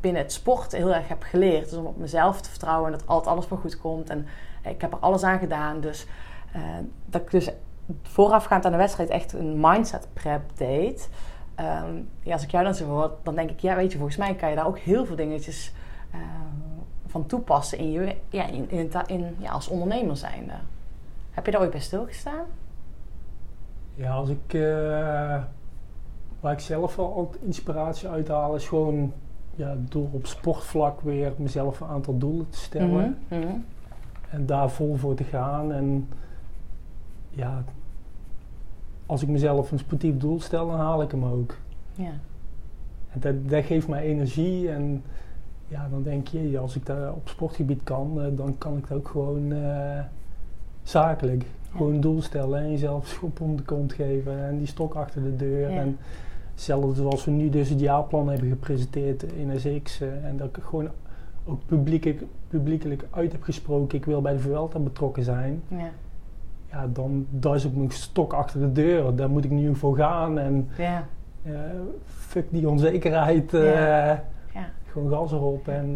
[0.00, 3.08] binnen het sport heel erg heb geleerd, is om op mezelf te vertrouwen en dat
[3.08, 4.10] altijd alles wel goed komt.
[4.10, 4.26] En
[4.62, 5.80] ik heb er alles aan gedaan.
[5.80, 6.06] Dus
[6.52, 6.62] eh,
[7.06, 7.50] dat ik dus
[8.02, 11.10] voorafgaand aan de wedstrijd echt een mindset prep deed.
[11.54, 14.18] Ehm, ja, als ik jou dan zo hoor, dan denk ik, ja, weet je, volgens
[14.18, 15.72] mij kan je daar ook heel veel dingetjes
[16.10, 16.20] eh,
[17.06, 18.70] van toepassen in je, ja, in,
[19.06, 20.54] in, ja, als ondernemer zijnde.
[21.30, 22.44] Heb je daar ooit bij stilgestaan?
[23.94, 25.42] Ja, als ik, eh,
[26.40, 29.12] waar ik zelf wel altijd inspiratie uit haal, is gewoon
[29.58, 33.16] ja, door op sportvlak weer mezelf een aantal doelen te stellen.
[33.28, 33.54] Mhm, mhm.
[34.30, 35.72] En daar vol voor te gaan.
[35.72, 36.08] En
[37.30, 37.64] ja,
[39.06, 41.56] als ik mezelf een sportief doel stel, dan haal ik hem ook.
[41.94, 42.12] Ja.
[43.08, 44.70] En dat, dat geeft mij energie.
[44.70, 45.02] En
[45.68, 48.98] ja, dan denk je, als ik daar op sportgebied kan, eh, dan kan ik dat
[48.98, 50.00] ook gewoon eh,
[50.82, 51.44] zakelijk.
[51.70, 55.22] Gewoon een doel stellen en jezelf schop om de kont geven en die stok achter
[55.22, 55.70] de deur.
[55.70, 55.80] Ja.
[55.80, 55.98] En
[56.58, 60.00] hetzelfde zoals we nu dus het jaarplan hebben gepresenteerd in SX.
[60.00, 60.88] eh, en dat ik gewoon
[61.44, 65.62] ook publiekelijk, publiekelijk uit heb gesproken, ik wil bij de Vuelta betrokken zijn.
[65.68, 65.90] Ja.
[66.70, 69.16] Ja, dan daar is ook mijn stok achter de deur.
[69.16, 70.38] Daar moet ik nu voor gaan.
[70.38, 71.06] En Ja.
[71.42, 71.52] eh,
[72.06, 73.54] fuck die onzekerheid.
[73.54, 74.06] eh, Ja.
[74.54, 74.68] Ja.
[74.86, 75.92] gewoon gas erop en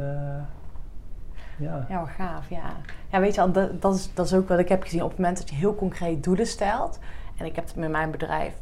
[1.59, 1.87] ja.
[1.89, 2.73] Ja, wat gaaf, ja.
[3.11, 5.03] Ja, weet je dat, dat, is, dat is ook wat ik heb gezien.
[5.03, 6.99] Op het moment dat je heel concreet doelen stelt...
[7.39, 8.55] en ik heb het met mijn bedrijf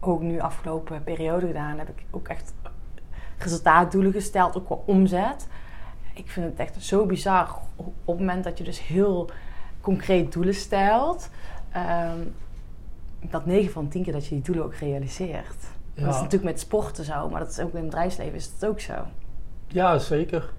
[0.00, 1.78] ook nu afgelopen periode gedaan...
[1.78, 2.54] heb ik ook echt
[3.38, 5.48] resultaatdoelen gesteld, ook qua omzet.
[6.14, 9.30] Ik vind het echt zo bizar op het moment dat je dus heel
[9.80, 11.30] concreet doelen stelt...
[11.72, 12.18] ehm,
[13.20, 15.56] dat 9 van 10 keer dat je die doelen ook realiseert.
[15.94, 16.04] Ja.
[16.04, 18.66] Dat is natuurlijk met sporten zo, maar dat is ook in het bedrijfsleven is het
[18.66, 18.94] ook zo.
[19.66, 20.52] Ja, zeker.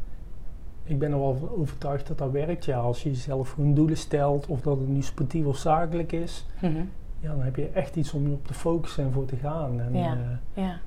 [0.84, 2.66] Ik ben er wel van overtuigd dat dat werkt.
[2.66, 6.46] Ja, als je jezelf gewoon doelen stelt, of dat het nu sportief of zakelijk is,
[7.20, 9.82] ja, dan heb je echt iets om je op te focussen en voor te gaan.
[9.82, 10.12] En Ja.
[10.14, 10.80] eh, Ja.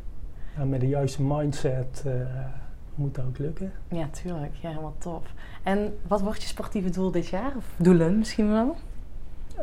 [0.57, 2.13] ja, met de juiste mindset eh,
[2.95, 3.73] moet dat ook lukken.
[3.89, 4.55] Ja, tuurlijk.
[4.55, 5.23] Ja, helemaal tof.
[5.63, 7.53] En wat wordt je sportieve doel dit jaar?
[7.57, 8.77] Of doelen misschien wel?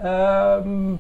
[0.02, 0.92] Ehm,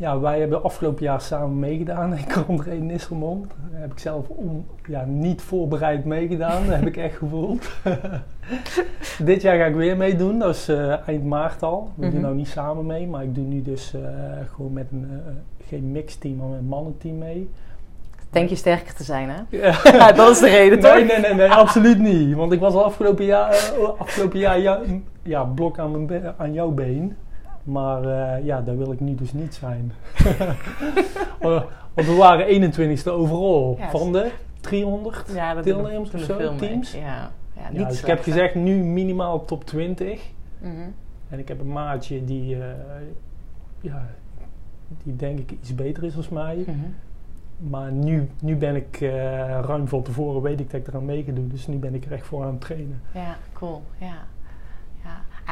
[0.00, 3.46] ja, wij hebben afgelopen jaar samen meegedaan in Contré Nisselmond.
[3.72, 6.66] Daar heb ik zelf on- ja, niet voorbereid meegedaan.
[6.66, 7.68] Dat heb ik echt gevoeld.
[9.24, 10.38] Dit jaar ga ik weer meedoen.
[10.38, 11.90] Dat is eh, eind maart al.
[11.94, 12.12] We Mhm.
[12.14, 14.00] doen nou niet samen mee, maar ik doe nu dus eh,
[14.54, 15.32] gewoon met een, eh,
[15.68, 17.50] geen mixteam, maar met een mannenteam mee.
[18.30, 19.36] Denk je sterker te zijn, hè?
[19.98, 20.12] Ja.
[20.12, 20.94] Dat is de reden, toch?
[20.94, 22.34] Nee, nee, nee, nee, absoluut niet.
[22.34, 24.80] Want ik was al afgelopen jaar, afgelopen jaar ja,
[25.22, 27.16] ja, blok aan, mijn aan jouw been.
[27.70, 29.92] Maar eh, ja, daar wil ik nu dus niet zijn.
[31.94, 36.92] Want we waren 21ste overal Ja, van de 300 Ja, dat deelnemers of zo, teams.
[36.92, 40.30] Ja, ja niet Ja, dus ik heb gezegd nu minimaal top 20.
[40.58, 40.72] Mhm.
[41.28, 42.60] En ik heb een maatje die, eh,
[43.80, 44.06] ja,
[45.02, 46.56] die denk ik iets beter is als mij.
[46.66, 46.76] Mhm.
[47.70, 49.10] Maar nu, nu ben ik eh,
[49.60, 51.48] ruim van tevoren, weet ik dat ik eraan mee ga doen.
[51.48, 53.00] Dus nu ben ik er echt voor aan het trainen.
[53.14, 53.82] Ja, cool.
[53.98, 54.26] Ja.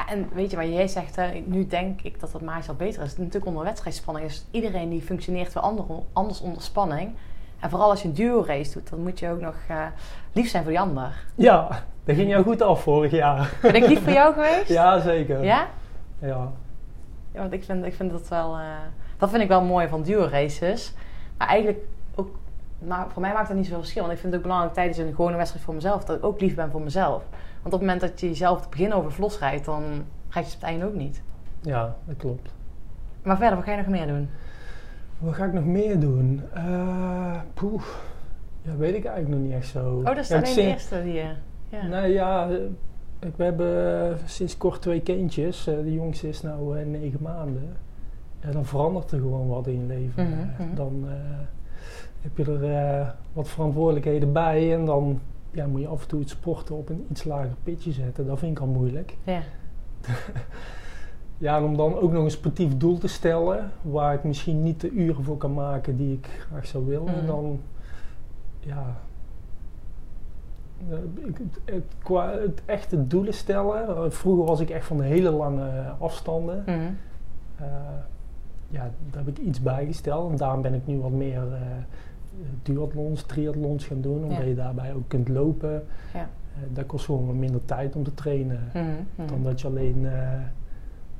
[0.06, 0.12] Ja.
[0.12, 3.02] En weet je wat jij zegt, hè, nu denk ik dat dat maatje al beter
[3.02, 3.16] is.
[3.16, 7.10] Natuurlijk onder wedstrijdspanning is iedereen die functioneert wel ander, anders onder spanning.
[7.60, 9.76] En vooral als je een duo race doet, dan moet je ook nog eh,
[10.32, 11.24] lief zijn voor die ander.
[11.34, 11.68] Ja,
[12.04, 13.52] dat ging jou goed af vorig jaar.
[13.62, 14.68] Ben ik lief voor jou geweest?
[14.68, 15.44] Ja, zeker.
[15.44, 15.66] Ja?
[16.18, 16.52] Ja.
[17.32, 18.54] Ja, want ik vind, ik vind dat wel...
[18.56, 18.64] eh,
[19.18, 20.92] dat vind ik wel mooi van duo races.
[21.38, 21.78] Maar eigenlijk
[22.14, 22.28] ook...
[22.78, 24.02] Maar voor mij maakt dat niet zoveel verschil.
[24.02, 26.04] Want ik vind het ook belangrijk tijdens een gewone wedstrijd voor mezelf...
[26.04, 27.22] dat ik ook lief ben voor mezelf.
[27.62, 29.64] Want op het moment dat je jezelf te begin over vlos rijdt...
[29.64, 29.82] dan
[30.28, 31.22] ga je het het einde ook niet.
[31.60, 32.50] ja, dat klopt.
[33.22, 34.28] Maar verder, wat ga je nog meer doen?
[35.18, 36.42] Wat ga ik nog meer doen?
[36.54, 37.82] Eh poeh.
[38.62, 39.96] Ja, weet ik eigenlijk nog niet echt zo.
[39.96, 41.30] Oh, dat is Ja, alleen de eerste die je...
[41.68, 41.86] Ja.
[41.86, 42.54] Nou ja, eh,
[43.18, 45.66] ik, we hebben eh, sinds kort twee kindjes.
[45.66, 47.76] Eh, de jongste is nou eh, negen maanden.
[48.40, 50.24] Ja, dan verandert er gewoon wat in je leven.
[50.28, 50.74] Mhm, Eh, mhm.
[50.74, 51.12] Dan eh,
[52.20, 52.64] heb je er
[53.00, 54.74] eh, wat verantwoordelijkheden bij.
[54.74, 57.92] En dan ja, moet je af en toe het sporten op een iets lager pitje
[57.92, 58.26] zetten.
[58.26, 59.16] Dat vind ik al moeilijk.
[59.24, 59.40] ja.
[61.40, 64.80] Ja, en om dan ook nog een sportief doel te stellen, waar ik misschien niet
[64.80, 67.26] de uren voor kan maken die ik graag zou willen, Mhm.
[67.26, 67.60] dan
[68.60, 68.96] ja.
[70.90, 70.96] eh,
[71.26, 73.88] ik- het, het- qua het echte doelen stellen.
[73.88, 76.62] eh, Vroeger was ik echt van de hele lange afstanden.
[76.66, 76.78] Mhm.
[77.56, 77.66] Eh,
[78.68, 80.30] ja, daar heb ik iets bijgesteld.
[80.30, 81.42] En daarom ben ik nu wat meer
[82.62, 84.24] duathlons, triathlons gaan doen.
[84.24, 85.84] Omdat je daarbij ook kunt lopen.
[86.14, 86.20] Ja.
[86.54, 88.70] Eh, dat kost gewoon minder tijd om te trainen.
[88.74, 88.84] Mhm,
[89.14, 89.28] mhm.
[89.28, 90.40] Dan dat je alleen eh,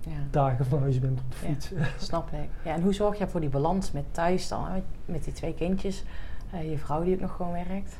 [0.00, 1.52] Ja, dagen van huis bent om te Ja.
[1.52, 1.76] fietsen.
[2.08, 2.48] snap ik.
[2.64, 4.72] Ja, en hoe zorg je voor die balans met thuis dan?
[4.72, 6.04] Met, met die twee kindjes.
[6.52, 7.96] eh, je vrouw die ook nog gewoon werkt.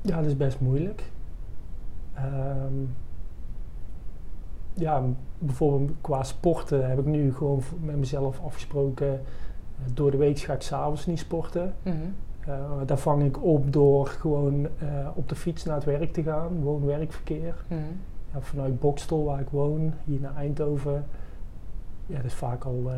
[0.00, 1.02] Ja, dat is best moeilijk.
[2.14, 2.72] Ehm,
[4.74, 5.02] ja,
[5.38, 9.20] bijvoorbeeld qua sporten heb ik nu gewoon met mezelf afgesproken.
[9.78, 11.74] Eh, door de week ga ik s'avonds niet sporten.
[11.82, 12.54] Eh,
[12.86, 16.60] daar vang ik op door gewoon eh, op de fiets naar het werk te gaan.
[16.62, 17.54] Woon-werkverkeer.
[17.68, 17.80] Mhm.
[18.32, 21.04] Ja, vanuit Bokstel, waar ik woon, hier naar Eindhoven.
[22.06, 22.94] Ja, dat is vaak al eh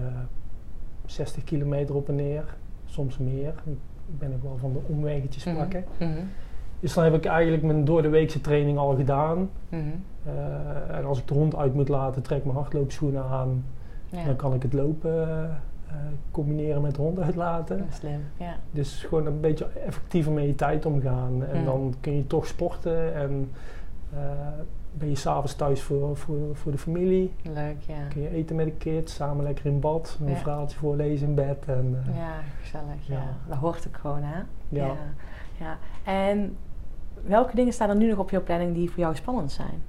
[1.04, 2.56] 60 kilometer op en neer.
[2.84, 3.54] Soms meer.
[4.08, 5.56] Ik ben ook wel van de omweggetjes Mhm.
[5.56, 5.84] pakken.
[5.98, 6.10] Mhm.
[6.80, 9.50] Dus dan heb ik eigenlijk mijn door de weekse training al gedaan.
[9.68, 13.64] Eh, en als ik de hond uit moet laten, trek ik mijn hardloopschoenen aan.
[14.10, 15.50] Ja, Dan kan ik het lopen eh, eh,
[16.30, 17.86] combineren met hond uitlaten.
[17.92, 18.20] slim.
[18.36, 18.54] Ja.
[18.70, 21.44] Dus gewoon een beetje effectiever met je tijd omgaan.
[21.44, 21.64] En Mm.
[21.64, 23.50] dan kun je toch sporten en
[24.14, 24.18] eh,
[24.92, 27.32] ben je s'avonds thuis voor, voor, voor de familie.
[27.42, 27.94] Leuk, ja.
[28.08, 30.36] Kun je eten met de kids, samen lekker in bad, een Ja.
[30.36, 31.64] verhaaltje voorlezen in bed.
[31.66, 32.32] En, eh, Ja,
[32.62, 33.06] gezellig.
[33.06, 33.22] Ja.
[33.48, 34.38] Dat hoort ook gewoon, hè?
[34.68, 34.90] Ja.
[35.58, 35.76] ja.
[36.04, 36.56] En
[37.24, 39.82] welke dingen staan er nu nog op jouw planning die voor jou spannend zijn?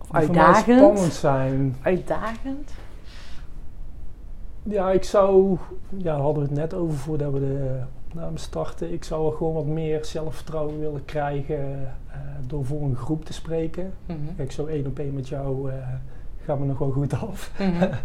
[0.00, 0.78] Of die uitdagend?
[0.78, 1.76] spannend zijn.
[1.82, 2.72] Uitdagend?
[4.62, 5.56] Ja, ik zou,
[5.96, 8.92] ja, daar hadden we het net over voordat we de opname starten.
[8.92, 13.92] Ik zou gewoon wat meer zelfvertrouwen willen krijgen eh, door voor een groep te spreken.
[14.06, 14.18] Mhm.
[14.36, 15.76] Kijk, zo één op één met jou eh
[16.44, 17.52] gaat me nog wel goed af.
[17.58, 17.90] Mhm.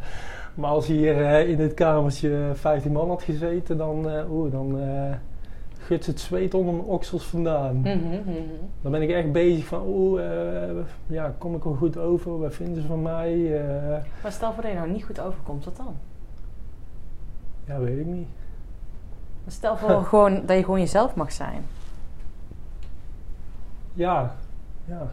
[0.55, 4.80] Maar als hier eh, in dit kamertje 15 man had gezeten, dan, eh, oeh, dan,
[4.80, 5.16] eh,
[5.78, 7.76] guts het zweet onder mijn oksels vandaan.
[7.78, 8.32] Mhm, mhm.
[8.82, 10.22] Dan ben ik echt bezig van, oeh,
[10.70, 10.76] eh,
[11.08, 12.39] ja, kom ik wel goed over?
[12.39, 13.60] Wat vinden ze van mij?
[13.62, 15.95] Eh, Maar stel voor dat je nou niet goed overkomt, wat dan?
[17.68, 18.28] Ja, weet ik niet.
[19.47, 21.65] Stel voor gewoon, dat je gewoon jezelf mag zijn.
[23.93, 24.32] Ja,
[24.86, 25.07] ja.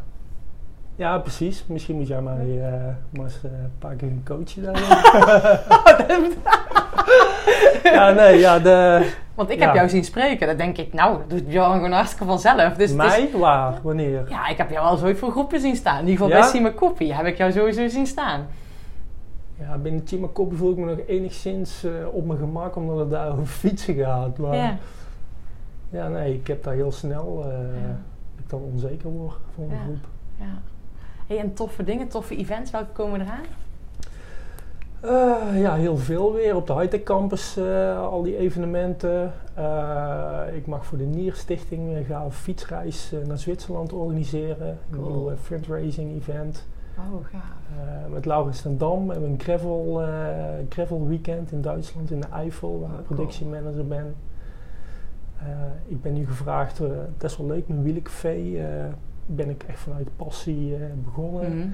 [0.97, 1.65] Ja, precies.
[1.67, 2.73] Misschien moet jij mij eh,
[3.11, 4.85] maar eens eh, een paar keer een coachen daarin.
[7.95, 9.11] ja, nee, ja, de...
[9.35, 9.65] Want ik Ja.
[9.67, 10.47] heb jou zien spreken.
[10.47, 12.57] Dan denk ik, nou, dat doet Bjorn gewoon hartstikke vanzelf.
[12.57, 13.31] Dus het is- mij?
[13.39, 13.79] Waar?
[13.83, 14.25] Wanneer?
[14.29, 15.99] ja, ik heb jou al zoiets voor groepen zien staan.
[16.01, 16.41] In ieder geval Ja?
[16.41, 18.47] bij Sima Koppie heb ik jou sowieso zien staan.
[19.59, 23.11] Ja, binnen Chima Koppie voel ik me nog enigszins eh, op mijn gemak, omdat het
[23.11, 24.39] daar over fietsen gaat.
[24.39, 24.77] Maar Ja.
[25.91, 27.99] ja, nee, ik heb daar heel snel, eh, Ja.
[28.39, 29.83] ik dan onzeker word voor een Ja.
[29.83, 30.07] groep.
[30.39, 30.61] ja.
[31.27, 33.45] Hey, en toffe dingen, toffe events, welke komen eraan?
[35.01, 36.57] Eh, ja, heel veel weer.
[36.57, 37.59] Op de Hightech Campus
[37.99, 39.33] al die evenementen.
[40.55, 44.69] Ik mag voor de Nierstichting gaan een fietsreis naar Zwitserland organiseren.
[44.69, 45.09] Een Cool.
[45.09, 46.67] nieuw eh, fundraising event.
[46.99, 47.43] Oh, gaaf.
[47.81, 50.09] Eh, met Laurens ten Dam hebben we een gravel, eh,
[50.69, 53.17] gravel weekend in Duitsland, in de Eifel, waar Oh, ik cool.
[53.17, 54.15] productiemanager ben.
[55.39, 55.47] Eh,
[55.87, 56.79] ik ben nu gevraagd,
[57.17, 58.03] dat is wel leuk, mijn
[58.59, 58.65] eh,
[59.27, 61.57] ben ik echt vanuit passie begonnen.
[61.59, 61.69] Mhm.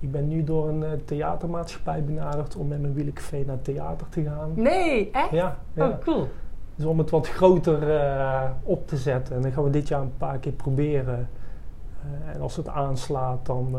[0.00, 4.50] Ik ben nu door een theatermaatschappij benaderd om met mijn wielencafé naar theater te gaan.
[4.54, 5.30] Nee, echt?
[5.30, 5.88] Ja, ja.
[5.88, 6.28] Oh, cool.
[6.74, 7.78] Dus om het wat groter
[8.62, 9.36] op te zetten.
[9.36, 11.28] En dan gaan we dit jaar een paar keer proberen.
[12.34, 13.78] En als het aanslaat, dan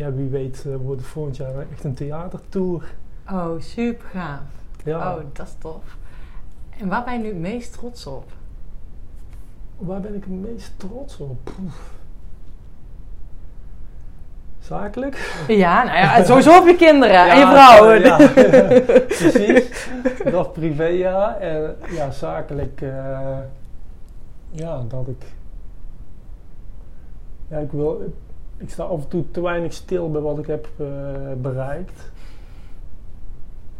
[0.00, 2.94] ja, wie weet eh, wordt het volgend jaar echt een theatertour.
[3.30, 4.40] Oh, super gaaf.
[4.84, 5.14] Ja.
[5.14, 5.96] Oh, dat is tof.
[6.78, 8.24] En waar ben je nu het meest trots op?
[9.78, 11.44] Waar ben ik het meest trots op?
[11.44, 11.90] Poef.
[14.60, 15.44] Zakelijk?
[15.48, 17.90] Ja, nou ja, sowieso op je kinderen en je Ja, vrouw.
[17.90, 18.16] eh, ja,
[19.06, 19.88] precies.
[20.30, 21.36] Dat privé ja.
[21.38, 22.80] En ja, zakelijk.
[22.80, 23.38] eh,
[24.50, 25.24] ja, dat ik.
[27.48, 28.14] Ja, ik wil.
[28.60, 30.86] Ik sta af en toe te weinig stil bij wat ik heb eh,
[31.40, 32.12] bereikt.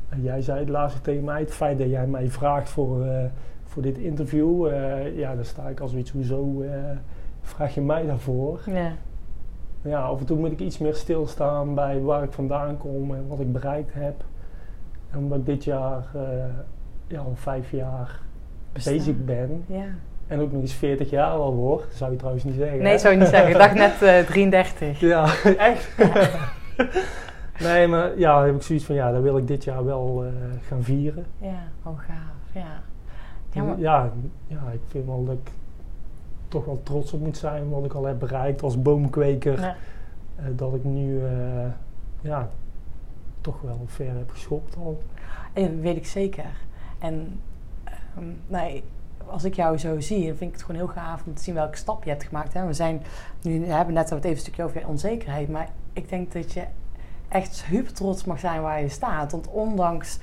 [0.09, 3.24] En jij zei het laatst tegen mij, het feit dat jij mij vraagt voor, eh,
[3.64, 6.64] voor dit interview, eh, ja, daar sta ik als iets, hoezo
[7.41, 8.61] vraag je mij daarvoor?
[8.66, 8.93] Ja.
[9.83, 13.26] Ja, af en toe moet ik iets meer stilstaan bij waar ik vandaan kom en
[13.28, 14.24] wat ik bereikt heb.
[15.11, 16.07] En omdat ik dit jaar
[17.07, 18.20] ja, al vijf jaar
[18.72, 18.93] Bestaan.
[18.95, 19.87] bezig ben ja.
[20.31, 22.78] En ook nog eens 40 jaar al word, zou je trouwens niet zeggen.
[22.78, 22.99] Nee, hè?
[22.99, 23.51] zou je niet zeggen.
[23.51, 25.01] Ik dacht net eh 33.
[25.01, 25.24] Ja,
[25.57, 25.89] echt?
[27.66, 30.24] nee, maar ja, dan heb ik zoiets van, ja, dat wil ik dit jaar wel
[30.24, 30.31] eh,
[30.66, 31.26] gaan vieren.
[31.39, 32.53] Ja, oh gaaf.
[32.55, 32.83] Ja.
[33.53, 34.12] Ja, maar- ja,
[34.47, 35.51] ja, ik vind wel dat ik
[36.49, 39.61] toch wel trots op moet zijn wat ik al heb bereikt als boomkweker.
[39.61, 39.76] Ja.
[40.37, 41.20] Eh, dat ik nu
[42.20, 42.49] ja,
[43.41, 45.03] toch wel ver heb geschopt al.
[45.53, 46.45] Eh, weet ik zeker.
[46.99, 47.41] En
[47.85, 48.85] ehm, nee,
[49.31, 51.55] als ik jou zo zie, dan vind ik het gewoon heel gaaf om te zien
[51.55, 52.55] welke stap je hebt gemaakt.
[52.55, 52.66] Hè.
[52.66, 53.03] We, zijn,
[53.43, 56.64] nu, we hebben net even een stukje over je onzekerheid, maar ik denk dat je
[57.28, 59.33] echt super trots mag zijn waar je staat.
[59.33, 60.18] Want ondanks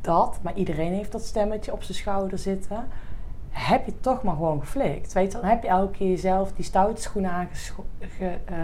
[0.00, 2.84] dat, maar iedereen heeft dat stemmetje op zijn schouder zitten,
[3.50, 5.12] heb je toch maar gewoon geflikt.
[5.12, 8.54] Weet je, dan heb je elke keer jezelf die stoute schoenen aangescho- ge- eh,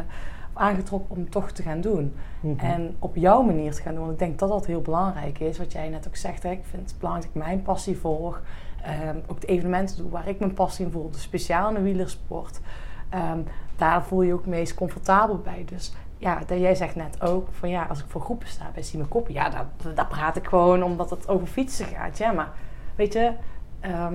[0.53, 2.15] aangetrokken om het toch te gaan doen.
[2.41, 2.59] Mhm.
[2.65, 4.01] En op jouw manier te gaan doen.
[4.03, 5.59] Want ik denk dat dat heel belangrijk is.
[5.59, 6.43] Wat jij net ook zegt.
[6.43, 6.51] Hè.
[6.51, 8.43] Ik vind het belangrijk dat ik mijn passie volg.
[8.85, 11.11] Ehm, ook de evenementen doe waar ik mijn passie in voel.
[11.11, 12.61] Dus speciaal in de wielersport.
[13.09, 13.39] Ehm,
[13.77, 15.65] daar voel je je ook het meest comfortabel bij.
[15.69, 18.83] Dus ja, dat jij zegt net ook van ja, als ik voor groepen sta bij
[18.83, 19.35] Simon Koppie.
[19.35, 22.19] Ja, daar, daar praat ik gewoon omdat het over fietsen gaat.
[22.19, 22.49] Ja, maar
[22.95, 23.33] weet je...
[23.81, 24.15] ehm,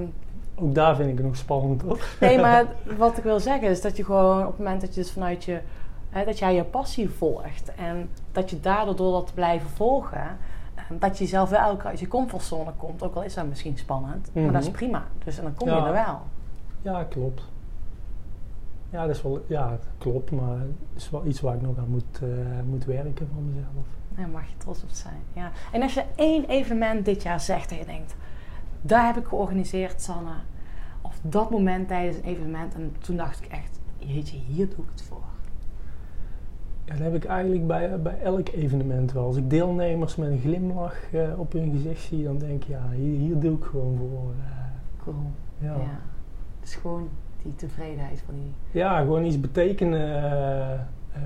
[0.55, 2.05] Ook daar vind ik het nog spannend hoor.
[2.19, 2.65] Nee, maar
[2.97, 5.43] wat ik wil zeggen is dat je gewoon op het moment dat je dus vanuit
[5.43, 5.59] je,
[6.09, 10.37] hè, dat jij je passie volgt en dat je daardoor door dat te blijven volgen,
[10.89, 13.03] dat je jezelf wel elke keer uit je comfortzone komt.
[13.03, 14.77] Ook al is dat misschien spannend, maar dat is Mhm.
[14.77, 15.03] prima.
[15.23, 15.77] Dus en dan kom Ja.
[15.77, 16.21] je er wel.
[16.81, 17.41] Ja, klopt.
[18.89, 21.89] Ja, dat is wel, ja, klopt, maar het is wel iets waar ik nog aan
[21.89, 22.27] moet, eh,
[22.69, 23.85] moet werken van mezelf.
[24.09, 25.19] Daar mag je trots op zijn.
[25.33, 25.51] Ja.
[25.71, 28.15] En als je één evenement dit jaar zegt en je denkt,
[28.81, 30.31] daar heb ik georganiseerd, Sanne.
[31.01, 32.73] Of dat moment tijdens een evenement.
[32.75, 35.23] En toen dacht ik echt, jeetje, hier doe ik het voor.
[36.85, 39.25] Ja, dat heb ik eigenlijk bij, bij elk evenement wel.
[39.25, 42.81] Als ik deelnemers met een glimlach eh, op hun gezicht zie, dan denk ik, ja,
[42.91, 44.31] hier, hier doe ik gewoon voor.
[44.45, 44.51] eh,
[45.03, 45.15] Cool.
[45.57, 45.73] ja.
[45.73, 45.99] Ja.
[46.59, 47.07] Het is gewoon
[47.43, 48.51] die tevredenheid van die...
[48.81, 50.23] Ja, gewoon iets betekenen
[51.13, 51.21] eh,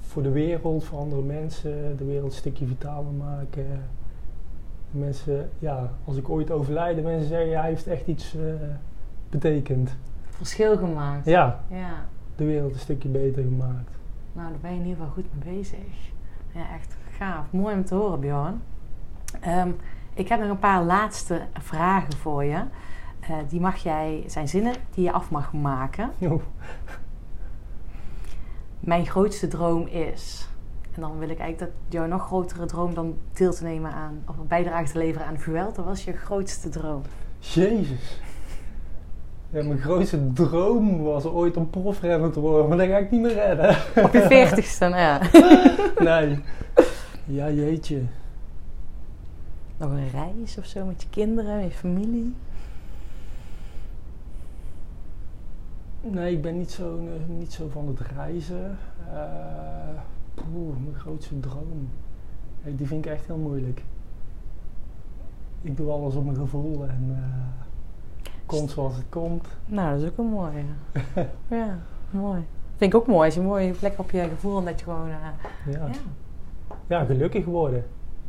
[0.00, 3.66] voor de wereld, voor andere mensen, de wereld een stukje vitaler maken.
[4.90, 8.36] Mensen, ja, als ik ooit overlijden, mensen zeggen, ja, hij heeft echt iets
[9.30, 9.96] betekend.
[10.28, 11.24] verschil gemaakt.
[11.24, 12.04] Ja, Ja.
[12.36, 13.98] de wereld een stukje beter gemaakt.
[14.32, 15.78] Nou, daar ben je in ieder geval goed mee bezig.
[16.52, 17.44] Ja, echt gaaf.
[17.50, 18.62] Mooi om te horen, Bjorn.
[19.40, 19.70] Ehm,
[20.14, 22.64] ik heb nog een paar laatste vragen voor je.
[23.20, 26.10] eh, die mag jij, zijn zinnen die je af mag maken.
[26.22, 26.42] Oeh.
[28.80, 30.48] Mijn grootste droom is.
[30.94, 34.22] En dan wil ik eigenlijk dat jouw nog grotere droom dan deel te nemen aan,
[34.26, 37.02] of een bijdrage te leveren aan Vuelta was je grootste droom.
[37.38, 38.20] Jezus.
[39.52, 43.20] Ja, mijn grootste droom was ooit een profrenner te worden, maar dat ga ik niet
[43.20, 43.68] meer redden.
[44.04, 45.20] Op je veertigste, nou ja.
[46.18, 46.38] Nee.
[47.24, 48.02] Ja, jeetje.
[49.76, 52.34] Nog een reis of zo met je kinderen, met je familie.
[56.00, 58.78] Nee, ik ben niet zo, eh, niet zo van het reizen.
[60.34, 61.88] Poeh, mijn grootste droom.
[62.64, 63.82] Die vind ik echt heel moeilijk.
[65.62, 67.68] Ik doe alles op mijn gevoel en eh
[68.58, 69.46] komt zoals het komt.
[69.66, 70.62] Nou, dat is ook een mooie.
[71.60, 71.78] ja,
[72.10, 72.44] mooi.
[72.76, 73.30] Vind ik ook mooi.
[73.32, 75.08] Je een mooie plek op je gevoel dat je gewoon...
[75.08, 75.90] eh, Ja, ja.
[76.86, 77.84] ja gelukkig worden.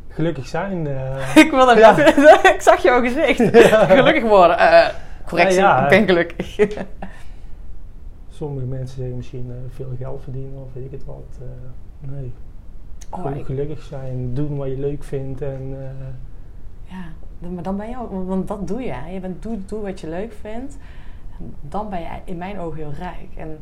[0.08, 0.86] Gelukkig zijn.
[0.86, 1.96] eh, Ik wil Ja.
[2.54, 3.40] ik zag jouw gezicht.
[3.90, 4.58] Gelukkig worden.
[4.58, 4.88] Eh
[5.26, 5.82] correctie, Ja, ja.
[5.84, 6.56] ik ben gelukkig.
[8.28, 11.38] sommige mensen zeggen misschien veel geld verdienen of weet ik het wat.
[12.00, 12.32] nee,
[13.10, 15.76] Oh, gewoon ik- gelukkig zijn, doen wat je leuk vindt en
[16.84, 17.02] ja,
[17.50, 18.26] maar dan ben je ook...
[18.28, 18.94] Want dat doe je.
[19.12, 20.76] Je bent, doe, doe wat je leuk vindt.
[21.38, 23.28] En dan ben je in mijn ogen heel rijk.
[23.36, 23.58] En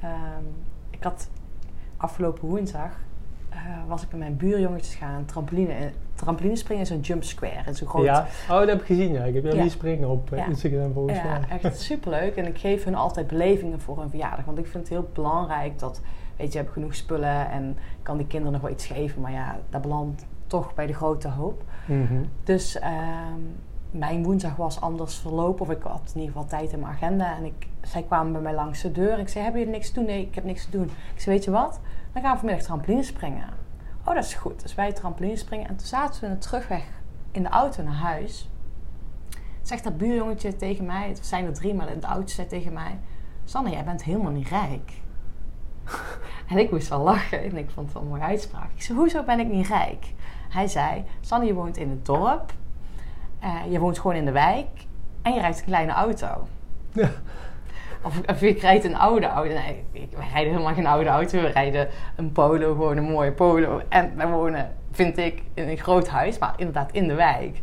[0.00, 0.44] ehm,
[0.90, 1.28] ik had
[1.96, 2.90] afgelopen woensdag...
[3.48, 5.74] eh, was ik met mijn buurjongetjes gaan trampoline,
[6.14, 7.62] trampoline springen in zo'n jump square.
[7.66, 8.26] In zo'n groot ja.
[8.50, 9.24] Oh, dat heb ik gezien, ja.
[9.24, 9.68] Ik heb jou Ja.
[9.68, 10.46] springen op eh, Ja.
[10.46, 11.58] Instagram volgens Ja, mij.
[11.60, 12.36] echt superleuk.
[12.36, 14.44] En ik geef hun altijd belevingen voor hun verjaardag.
[14.44, 16.00] Want ik vind het heel belangrijk dat,
[16.36, 19.20] weet je, je hebt genoeg spullen en kan die kinderen nog wel iets geven.
[19.20, 21.62] Maar ja, dat belandt toch bij de grote hoop.
[21.86, 22.24] Mhm.
[22.44, 23.40] Dus ehm,
[23.90, 25.60] mijn woensdag was anders verlopen.
[25.60, 27.36] Of ik had in ieder geval tijd in mijn agenda.
[27.36, 29.18] En ik, zij kwamen bij mij langs de deur.
[29.18, 30.04] Ik zei, hebben jullie niks te doen?
[30.04, 30.90] Nee, ik heb niks te doen.
[31.14, 31.80] Ik zei, weet je wat?
[32.12, 33.48] Dan gaan we vanmiddag trampoline springen.
[34.04, 34.62] Oh, dat is goed.
[34.62, 35.68] Dus wij trampoline springen.
[35.68, 36.84] En toen zaten we in de terugweg
[37.34, 38.48] in de auto naar huis.
[39.62, 42.98] Zegt dat buurjongetje tegen mij, het zijn er drie, maar het oudste zei tegen mij...
[43.44, 44.92] Sanne, jij bent helemaal niet rijk.
[46.50, 48.70] en ik moest wel lachen en ik vond het wel een mooie uitspraak.
[48.74, 50.06] Ik zei, hoezo ben ik niet rijk?
[50.54, 52.52] Hij zei, Sanne, je woont in het dorp.
[53.40, 54.66] eh, je woont gewoon in de wijk.
[55.22, 56.46] En je rijdt een kleine auto.
[56.92, 57.08] Ja.
[58.02, 59.52] Of, of je rijdt een oude auto.
[59.54, 61.40] Nee, ik- wij rijden helemaal geen oude auto.
[61.40, 63.80] We rijden een polo, gewoon een mooie polo.
[63.88, 66.38] En wij wonen, vind ik, in een groot huis.
[66.38, 67.60] Maar inderdaad in de wijk.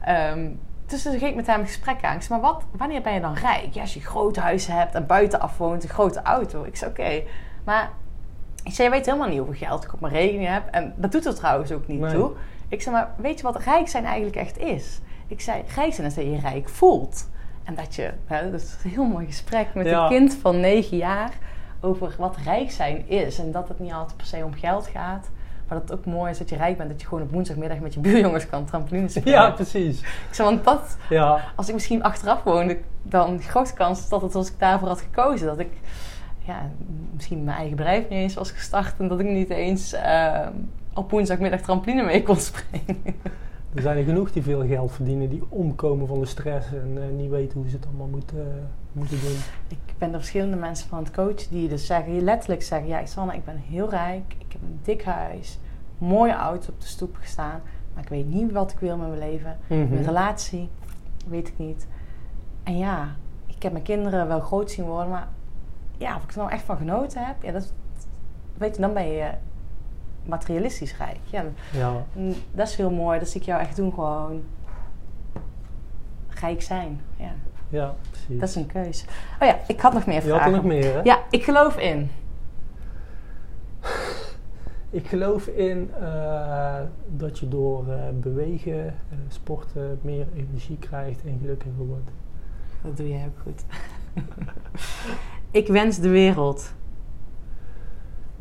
[0.00, 0.48] Ehm,
[0.86, 2.16] dus toen ging ik met hem een gesprek aan.
[2.16, 3.72] Ik zei, maar wat, wanneer ben je dan rijk?
[3.74, 6.64] Ja, als je een groot huis hebt en buitenaf woont, een grote auto.
[6.64, 7.22] Ik zei, oké.
[7.64, 7.90] Maar
[8.68, 10.62] ik zei, je weet helemaal niet hoeveel geld ik op mijn rekening heb.
[10.70, 12.12] En dat doet er trouwens ook niet Nee.
[12.14, 12.30] toe.
[12.68, 15.00] Ik zei, maar weet je wat rijk zijn eigenlijk echt is?
[15.26, 17.28] Ik zei, rijk zijn is dat je je rijk voelt.
[17.64, 20.02] En dat je, hè, dat is een heel mooi gesprek met Ja.
[20.02, 21.30] een kind van negen jaar
[21.80, 23.38] over wat rijk zijn is.
[23.38, 25.28] En dat het niet altijd per se om geld gaat.
[25.68, 26.90] Maar dat het ook mooi is dat je rijk bent.
[26.90, 29.30] Dat je gewoon op woensdagmiddag met je buurjongens kan trampoline springen.
[29.32, 30.00] ja, precies.
[30.00, 34.34] Ik zei, want dat, Ja, als ik misschien achteraf woonde, dan grote kans dat het
[34.34, 35.46] als ik daarvoor had gekozen.
[35.46, 35.72] Dat ik
[36.48, 36.70] ja,
[37.14, 38.94] misschien mijn eigen bedrijf niet eens was gestart.
[38.98, 40.46] En dat ik niet eens eh,
[40.94, 43.02] op woensdagmiddag trampoline mee kon springen.
[43.74, 47.16] er zijn er genoeg die veel geld verdienen, die omkomen van de stress en eh,
[47.16, 49.36] niet weten hoe ze het allemaal moeten, eh, moeten doen.
[49.68, 53.06] Ik ben er verschillende mensen van het coachen die dus zeggen, die letterlijk zeggen: Ja,
[53.06, 55.58] Sanne, ik ben heel rijk, ik heb een dik huis,
[55.98, 57.60] mooie auto op de stoep gestaan,
[57.94, 59.58] maar ik weet niet wat ik wil met mijn leven.
[59.66, 59.88] Mhm.
[59.88, 60.68] Mijn relatie,
[61.26, 61.86] weet ik niet.
[62.62, 65.28] En ja, ik heb mijn kinderen wel groot zien worden, maar
[65.98, 67.72] ja, of ik er nou echt van genoten heb, ja, dat,
[68.56, 69.30] weet je, dan ben je
[70.24, 71.18] materialistisch rijk.
[71.24, 74.42] Ja, Ja, en dat is heel mooi, dat zie ik jou echt doen, gewoon
[76.28, 77.00] rijk zijn.
[77.16, 77.32] Ja,
[77.68, 78.40] ja, precies.
[78.40, 79.04] dat is een keus.
[79.40, 80.38] Oh ja, ik had nog meer Je vragen.
[80.38, 81.00] had er nog meer, hè?
[81.02, 82.10] Ja, ik geloof in.
[84.90, 91.38] Ik geloof in eh, dat je door eh, bewegen, eh, sporten, meer energie krijgt en
[91.40, 92.10] gelukkiger wordt.
[92.82, 93.64] Dat doe jij ook goed.
[95.50, 96.72] ik wens de wereld.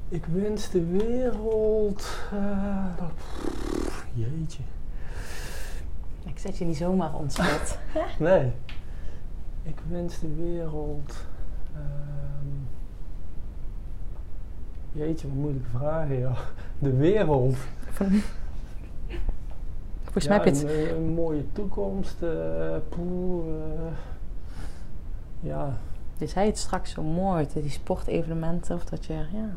[0.10, 2.18] Ik wens de wereld.
[2.32, 3.12] eh, dat-
[4.14, 4.64] jeetje.
[6.26, 7.78] Ik zet je niet zomaar ontspot.
[8.20, 8.52] Nee.
[9.64, 11.14] Ik wens de wereld.
[11.74, 12.48] ehm,
[14.92, 16.34] jeetje, wat moeilijke vragen, ja.
[16.80, 17.56] De wereld.
[20.04, 20.64] Volgens mij heb je het...
[20.64, 22.22] een, een mooie toekomst.
[22.24, 23.92] eh poeh, eh,
[25.40, 25.78] ja,
[26.18, 29.14] Je zei het straks zo mooi, die sportevenementen of dat je...
[29.14, 29.50] Ja.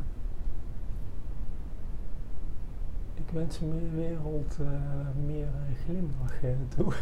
[3.31, 4.67] ik wens de meer wereld eh,
[5.27, 5.47] meer
[5.85, 6.93] glimlach eh, toe.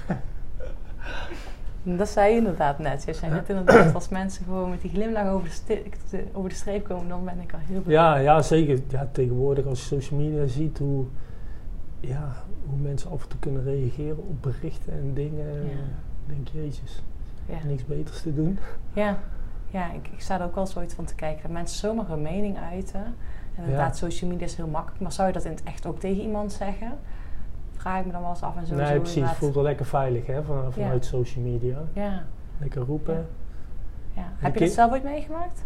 [1.96, 3.04] Dat zei je inderdaad net.
[3.04, 5.84] Je zei net inderdaad, als mensen gewoon met die glimlach over de,
[6.32, 7.94] over de streep komen, dan ben ik al heel blij.
[7.94, 8.78] Ja, ja, zeker.
[8.88, 11.04] Ja, tegenwoordig als je social media ziet hoe,
[12.00, 12.32] ja,
[12.68, 15.54] hoe mensen af en toe kunnen reageren op berichten en dingen.
[15.54, 15.76] Ja.
[16.26, 17.02] denk je, jezus.
[17.46, 17.58] ja.
[17.66, 18.58] Niks beters te doen.
[18.92, 19.18] Ja,
[19.70, 21.42] ja ik, ik sta er ook wel zoiets van te kijken.
[21.42, 23.04] Dat mensen zomaar hun mening uiten.
[23.54, 25.00] En inderdaad, social media is heel makkelijk.
[25.00, 26.98] Maar zou je dat in het echt ook tegen iemand zeggen?
[27.72, 28.74] Vraag ik me dan wel eens af en zo.
[28.74, 29.28] nee, precies.
[29.28, 31.78] Het voelt wel lekker veilig hè, van, vanuit social media.
[31.92, 32.24] Ja,
[32.58, 33.26] Lekker roepen.
[34.14, 34.32] Ja.
[34.36, 35.64] Heb je dat zelf ooit meegemaakt?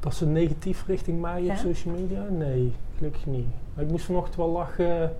[0.00, 2.22] Dat ze negatief richting mij op social media?
[2.30, 3.46] Nee, gelukkig niet.
[3.74, 5.12] Maar ik moest vanochtend wel lachen.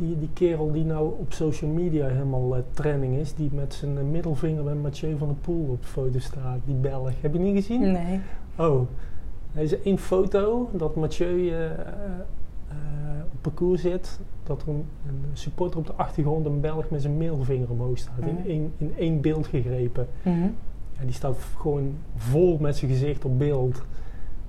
[0.00, 3.98] Die, die kerel die nou op social media helemaal eh, trending is, die met zijn
[3.98, 7.10] eh, middelvinger bij Mathieu van der Poel op de foto staat, die Belg.
[7.20, 7.92] Heb je niet gezien?
[7.92, 8.20] Nee.
[8.58, 8.80] Oh,
[9.54, 11.70] er is één foto dat Mathieu eh,
[13.32, 17.16] op parcours zit, dat er een, een supporter op de achtergrond, een Belg met zijn
[17.16, 18.28] middelvinger omhoog staat, Mhm.
[18.28, 20.06] in, één, in één beeld gegrepen.
[20.22, 20.38] Mhm.
[20.98, 23.82] Ja, die staat gewoon vol met zijn gezicht op beeld.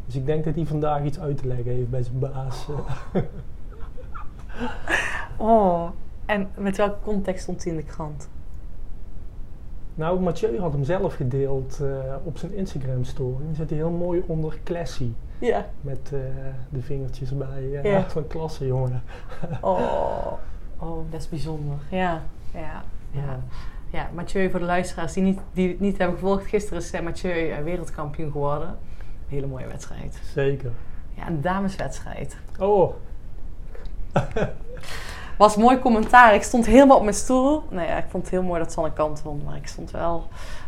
[0.06, 2.68] Dus ik denk dat hij vandaag iets uit te leggen heeft bij zijn baas.
[5.38, 5.90] Oh,
[6.26, 8.30] en met welke context stond hij in de krant?
[9.96, 13.44] Nou, Mathieu had hem zelf gedeeld eh, op zijn Instagram story.
[13.46, 15.12] Dan zit hij heel mooi onder classy.
[15.40, 15.66] Ja.
[15.82, 16.20] Met eh,
[16.70, 17.76] de vingertjes bij.
[17.82, 18.10] eh, Ja.
[18.10, 19.04] Van klasse, jongen.
[19.62, 20.32] Oh,
[20.80, 21.78] oh, dat is bijzonder.
[21.90, 22.22] Ja,
[22.54, 23.40] ja, ja.
[23.90, 24.10] Ja.
[24.14, 26.46] Mathieu, voor de luisteraars die, niet, die het niet hebben gevolgd.
[26.48, 28.78] Gisteren is Mathieu wereldkampioen geworden.
[29.28, 30.20] Hele mooie wedstrijd.
[30.34, 30.72] Zeker.
[31.14, 32.38] Ja, een dameswedstrijd.
[32.60, 32.94] Oh,
[35.38, 36.34] Was mooi commentaar.
[36.36, 37.64] Ik stond helemaal op mijn stoel.
[37.70, 39.42] Nou ja, ik vond het heel mooi dat Sanne kant won.
[39.46, 40.24] Maar ik stond wel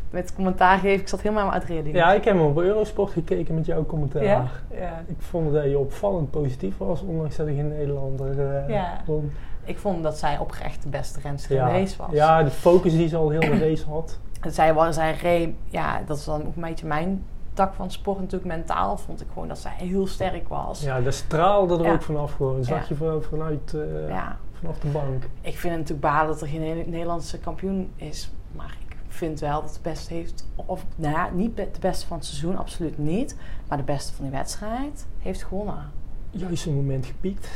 [0.10, 1.00] met commentaar geven.
[1.02, 1.98] Ik zat helemaal aan mijn adrenaline.
[1.98, 4.24] ja, ik heb hem op Eurosport gekeken met jouw commentaar.
[4.24, 4.46] Ja?
[4.72, 5.04] Ja.
[5.08, 9.02] Ik vond dat je opvallend positief was, ondanks dat ik geen Nederlander eh Ja.
[9.06, 9.32] won.
[9.66, 11.66] Ik vond dat zij oprecht de beste renster in Ja.
[11.66, 12.08] de race was.
[12.12, 14.20] ja, de focus die ze al heel de race had.
[14.48, 18.20] Zij, was, zij reed, ja, dat is dan ook een beetje mijn tak van sport
[18.20, 18.46] natuurlijk.
[18.46, 20.82] Mentaal vond ik gewoon dat zij heel sterk was.
[20.82, 21.94] Ja, dat straalde er Ja.
[21.94, 22.56] ook vanaf gewoon.
[22.56, 24.38] Dat zag je van- vanuit, eh, Ja.
[24.54, 25.24] vanaf de bank.
[25.42, 28.32] Ik vind het natuurlijk balen dat er geen Ne- Nederlandse kampioen is.
[28.52, 32.18] Maar ik vind wel dat de beste heeft, of nou ja, niet de beste van
[32.18, 33.38] het seizoen, absoluut niet.
[33.68, 35.92] Maar de beste van die wedstrijd heeft gewonnen.
[36.30, 37.50] Juist een moment gepiekt.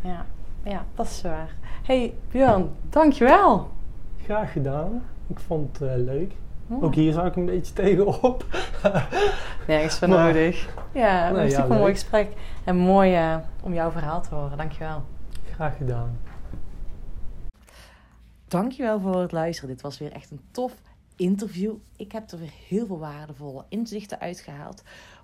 [0.00, 0.24] Ja,
[0.62, 1.54] ja dat is waar.
[1.82, 3.68] hey, Björn, dankjewel.
[4.24, 5.02] Graag gedaan.
[5.26, 6.32] Ik vond het eh, leuk.
[6.68, 6.84] Hm.
[6.84, 8.44] Ook hier zag ik een beetje tegenop.
[9.66, 10.68] Nergens voor Maar- nodig.
[10.92, 12.32] Ja, het Nee, was ja, een mooi gesprek.
[12.64, 14.56] En mooi eh, om jouw verhaal te horen.
[14.56, 15.02] Dankjewel.
[15.54, 16.18] Graag gedaan.
[18.48, 19.70] Dankjewel voor het luisteren.
[19.70, 20.72] Dit was weer echt een tof
[21.16, 21.74] interview.
[21.96, 24.82] Ik heb er weer heel veel waardevolle inzichten uitgehaald.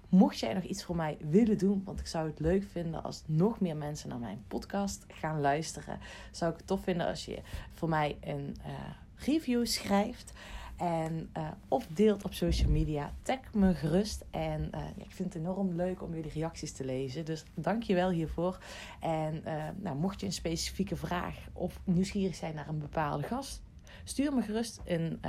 [0.09, 3.23] Mocht jij nog iets voor mij willen doen, want ik zou het leuk vinden als
[3.27, 5.99] nog meer mensen naar mijn podcast gaan luisteren,
[6.31, 7.39] zou ik het tof vinden als je
[7.73, 8.71] voor mij een eh,
[9.17, 10.33] review schrijft.
[10.77, 13.13] En, eh, of deelt op social media.
[13.23, 14.25] Tag me gerust.
[14.31, 17.25] En eh, ik vind het enorm leuk om jullie reacties te lezen.
[17.25, 18.59] Dus dank je wel hiervoor.
[19.01, 23.63] En eh, nou, mocht je een specifieke vraag of nieuwsgierig zijn naar een bepaalde gast,
[24.05, 25.21] stuur me gerust een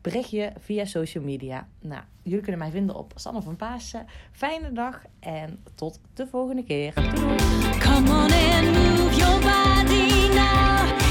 [0.00, 1.68] berichtje via social media.
[1.80, 4.06] Nou, jullie kunnen mij vinden op Sanne van Paassen.
[4.32, 6.92] Fijne dag en tot de volgende keer.
[7.78, 11.03] Come on your body.